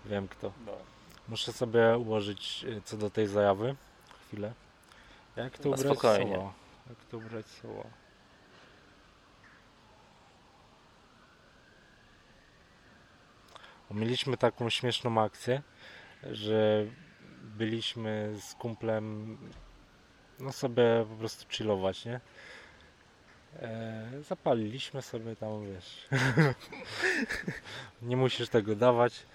[0.05, 0.51] Wiem kto.
[1.29, 3.75] Muszę sobie ułożyć e, co do tej zajawy.
[4.27, 4.53] Chwilę.
[5.35, 6.49] Jak to No, ubrać spokojnie.
[6.89, 7.83] Jak to ubrać słowa?
[13.89, 15.61] Bo Mieliśmy taką śmieszną akcję,
[16.31, 16.85] że
[17.43, 19.37] byliśmy z kumplem
[20.39, 22.19] no sobie po prostu chillować, nie?
[23.61, 26.07] E, zapaliliśmy sobie tam, wiesz.
[28.01, 29.25] nie musisz tego dawać.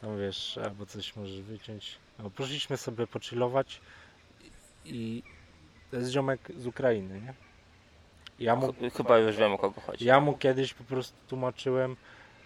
[0.00, 1.98] Tam wiesz, albo coś możesz wyciąć.
[2.18, 3.80] No, poszliśmy sobie pochillować
[4.84, 5.22] i
[5.90, 7.34] to jest ziomek z Ukrainy, nie?
[8.38, 10.04] Ja mu, Ch- Chyba już wiem o kogo chodzi.
[10.04, 11.96] ja mu kiedyś po prostu tłumaczyłem,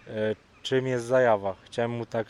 [0.07, 1.55] e, czym jest zajawa.
[1.65, 2.27] Chciałem mu tak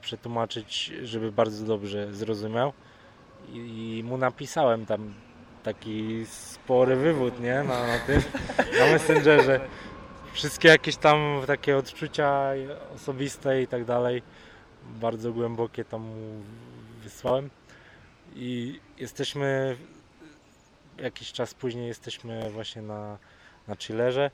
[0.00, 2.72] przetłumaczyć, żeby bardzo dobrze zrozumiał.
[3.52, 5.14] I, i mu napisałem tam
[5.62, 7.54] taki spory wywód, nie?
[7.54, 8.22] Na, na tym,
[8.78, 9.60] na Messengerze.
[10.32, 12.50] wszystkie jakieś tam takie odczucia
[12.94, 14.22] osobiste i tak dalej,
[15.00, 16.42] bardzo głębokie tam mu
[17.02, 17.50] wysłałem.
[18.34, 19.76] I jesteśmy,
[20.98, 23.18] jakiś czas później jesteśmy właśnie na,
[23.68, 24.30] na chillerze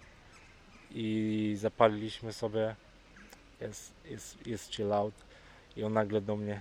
[0.90, 2.74] i zapaliliśmy sobie,
[3.60, 5.14] jest, jest, jest chill out
[5.76, 6.60] i on nagle do mnie,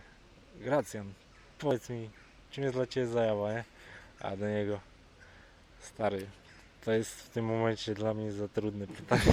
[0.56, 1.14] Gracjan,
[1.60, 2.10] powiedz mi,
[2.52, 3.64] czym jest dla Ciebie zajawa, nie?
[4.20, 4.80] A do niego,
[5.80, 6.26] stary,
[6.86, 9.24] to jest w tym momencie dla mnie za trudne pytanie.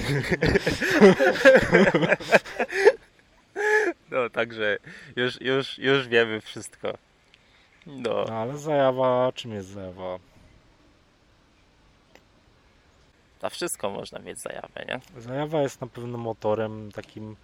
[4.11, 4.77] No, także
[5.15, 6.93] już, już, już wiemy wszystko.
[7.87, 10.19] No, No ale zajawa, czym jest zajawa?
[13.41, 15.21] Na wszystko można mieć zajawę, nie?
[15.21, 17.35] Zajawa jest na pewno motorem takim,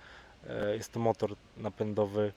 [0.50, 2.34] e, jest to motor napędowy,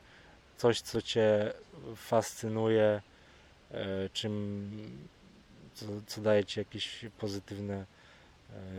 [0.57, 1.53] coś co Cię
[1.97, 3.03] fascynuje,
[3.71, 4.71] e, czym,
[5.75, 7.85] co, co daje Ci jakieś pozytywne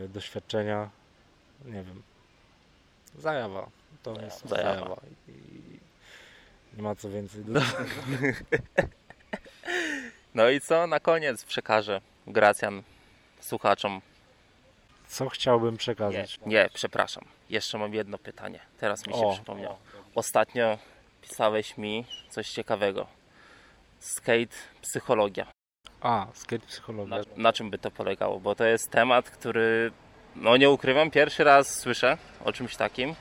[0.04, 0.90] e, doświadczenia.
[1.66, 2.04] Nie wiem.
[3.20, 3.70] Zajawa.
[4.04, 4.26] To Zajawa.
[4.26, 4.74] jest Zajawa.
[4.74, 5.02] zajawa.
[5.28, 7.64] I nie ma co więcej dodać.
[10.36, 12.84] No i co na koniec przekażę Gracjan
[13.42, 14.02] słuchaczom?
[15.08, 16.40] Co chciałbym Nie, przekazać?
[16.46, 17.24] nie, przepraszam.
[17.50, 18.60] Jeszcze mam jedno pytanie.
[18.80, 19.34] Teraz mi się O.
[19.34, 19.78] przypomniało.
[20.16, 20.78] Ostatnio
[21.22, 23.08] pisałeś mi coś ciekawego.
[24.00, 25.48] Skate psychologia.
[26.02, 27.18] A, skate psychologia.
[27.18, 28.40] Na, na czym by to polegało?
[28.40, 29.92] Bo to jest temat, który,
[30.36, 33.16] no nie ukrywam, pierwszy raz słyszę o czymś takim.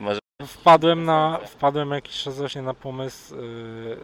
[0.00, 3.98] Może Wpadłem na, wpadłem jakiś czas właśnie na pomysł yy,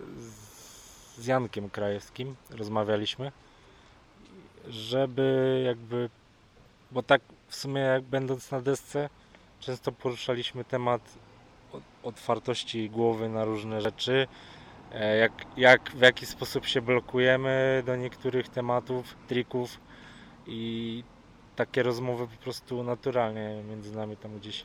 [1.17, 3.33] z Jankiem Krajewskim, rozmawialiśmy,
[4.69, 6.11] żeby jakby,
[6.91, 9.09] bo tak w sumie jak będąc na desce,
[9.61, 11.19] często poruszaliśmy temat
[12.03, 14.27] otwartości głowy na różne rzeczy,
[14.93, 19.81] e, jak, jak w jaki sposób się blokujemy do niektórych tematów, trików
[20.47, 21.05] i
[21.57, 24.65] takie rozmowy po prostu naturalnie między nami tam gdzieś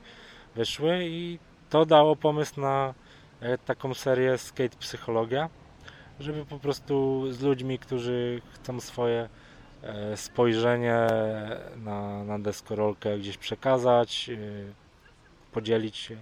[0.56, 2.94] wyszły i to dało pomysł na
[3.40, 5.50] e, taką serię Skate Psychologia,
[6.20, 9.30] żeby po prostu z ludźmi, którzy chcą swoje
[10.16, 11.08] spojrzenie
[11.78, 14.38] na, na deskorolkę gdzieś przekazać, e,
[15.52, 16.18] podzielić się.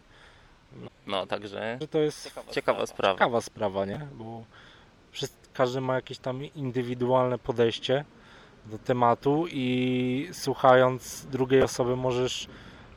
[1.07, 3.13] no także Że to jest ciekawa sprawa.
[3.13, 4.07] ciekawa sprawa, nie?
[4.13, 4.43] Bo
[5.11, 8.05] wszyscy, każdy ma jakieś tam indywidualne podejście
[8.65, 12.47] do tematu i słuchając drugiej osoby możesz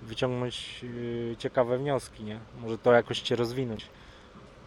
[0.02, 2.38] wyciągnąć yy, ciekawe wnioski, nie?
[2.60, 3.86] Może to jakoś cię rozwinąć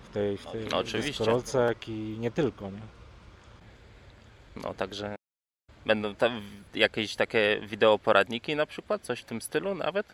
[0.03, 1.11] w tej, w tej No, oczywiście.
[1.11, 2.81] deskorolce, jak i nie tylko, nie?
[4.63, 5.15] No także
[5.86, 6.41] będą tam
[6.75, 10.05] jakieś takie wideoporadniki na przykład, coś w tym stylu nawet?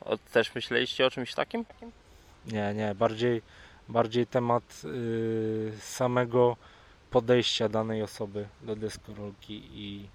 [0.00, 1.64] O, też myśleliście o czymś takim?
[2.46, 3.42] Nie, nie, bardziej,
[3.88, 6.56] bardziej temat yy, samego
[7.10, 10.08] podejścia danej osoby do deskorolki i,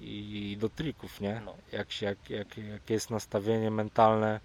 [0.00, 1.42] i do trików, nie?
[1.44, 1.54] No.
[1.72, 4.40] Jak, się, jak, jak, jakie jest nastawienie mentalne,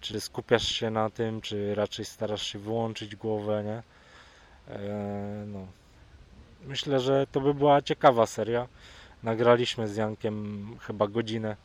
[0.00, 3.82] czy skupiasz się na tym, czy raczej starasz się wyłączyć głowę, nie?
[4.74, 5.66] E, no.
[6.66, 8.68] Myślę, że to by była ciekawa seria.
[9.22, 11.56] Nagraliśmy z Jankiem chyba godzinę.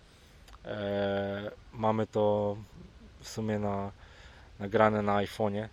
[0.66, 2.58] E, mamy to
[3.20, 3.92] w sumie na,
[4.60, 5.68] nagrane na iPhone'ie.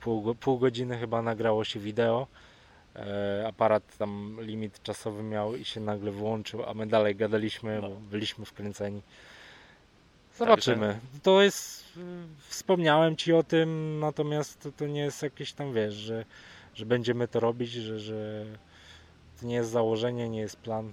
[0.00, 2.26] Pół, pół godziny chyba nagrało się wideo.
[2.96, 7.88] E, aparat tam limit czasowy miał i się nagle wyłączył, a my dalej gadaliśmy, No.
[7.88, 9.02] bo byliśmy wkręceni.
[10.38, 10.98] Zobaczymy.
[11.22, 11.84] To jest.
[12.48, 16.24] Wspomniałem ci o tym, natomiast to, to nie jest jakieś tam wiesz, że,
[16.74, 18.44] że będziemy to robić, że, że
[19.40, 20.92] to nie jest założenie, nie jest plan.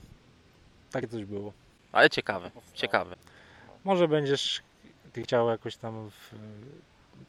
[0.91, 1.53] Takie coś było.
[1.91, 3.15] Ale ciekawe, ciekawe.
[3.83, 4.61] Może będziesz
[5.23, 6.35] chciał jakoś tam w,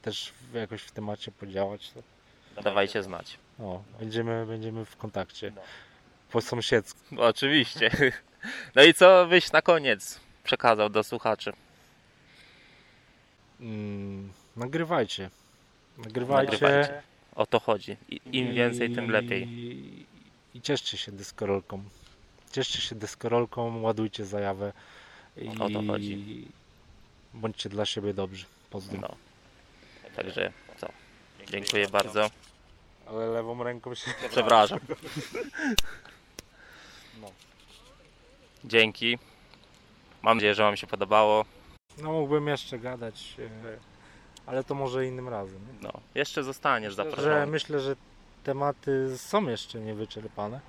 [0.03, 1.91] też w, jakoś w temacie podziałać.
[1.91, 3.39] To, Dawajcie znać.
[3.61, 5.53] o, będziemy, będziemy w kontakcie.
[5.57, 5.63] No.
[6.31, 7.01] Po sąsiedzku.
[7.11, 7.91] No, oczywiście.
[8.75, 11.53] No i co byś na koniec przekazał do słuchaczy?
[13.61, 15.31] Mm, nagrywajcie.
[15.99, 16.53] Nagrywajcie.
[16.53, 17.03] Nagrywajcie.
[17.35, 17.97] O to chodzi.
[18.09, 19.49] I, Im I- więcej, tym lepiej.
[20.55, 21.83] I cieszcie się deskorolką.
[22.53, 24.73] Cieszcie się deskorolką, ładujcie zajawę.
[25.37, 26.47] I O to chodzi.
[27.35, 28.45] Bądźcie dla siebie dobrzy.
[28.71, 29.01] Pozdro.
[29.01, 29.17] No.
[30.17, 30.89] Także co?
[31.51, 32.31] Dziękuję bardzo.
[33.07, 34.11] Ale lewą ręką się.
[34.31, 34.79] Przepraszam.
[37.21, 37.31] No.
[38.65, 39.19] Dzięki.
[40.23, 41.45] Mam nadzieję, że Wam się podobało.
[41.99, 43.92] No mógłbym jeszcze gadać, e,
[44.47, 45.59] ale to może innym razem.
[45.67, 45.79] Nie?
[45.89, 47.47] No, jeszcze zostaniesz Że zaproszony.
[47.47, 47.97] myślę, że
[48.45, 50.61] tematy są jeszcze niewyczerpane.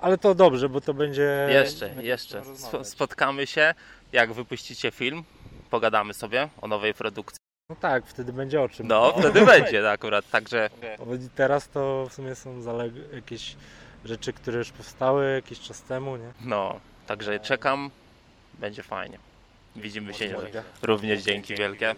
[0.00, 1.48] Ale to dobrze, bo to będzie.
[1.50, 2.42] Jeszcze, jeszcze.
[2.82, 3.74] Spotkamy się,
[4.12, 5.24] jak wypuścicie film.
[5.70, 7.36] Pogadamy sobie o nowej produkcji.
[7.70, 8.86] No tak, wtedy będzie o czym.
[8.86, 10.30] No, wtedy będzie akurat.
[10.30, 13.56] Także Bo Teraz to w sumie są zaleg- jakieś
[14.04, 16.32] rzeczy, które już powstały jakiś czas temu, nie?
[16.40, 17.90] no, także czekam
[18.54, 19.18] Będzie fajnie.
[19.76, 20.36] Widzimy się
[20.82, 21.94] również dzięki wielkie.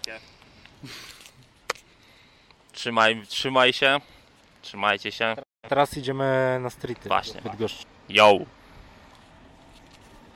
[2.72, 4.00] Trzymaj, trzymaj się.
[4.62, 5.36] Trzymajcie się.
[5.68, 7.08] Teraz idziemy na streety.
[7.08, 7.40] Właśnie.
[8.08, 8.38] Yo!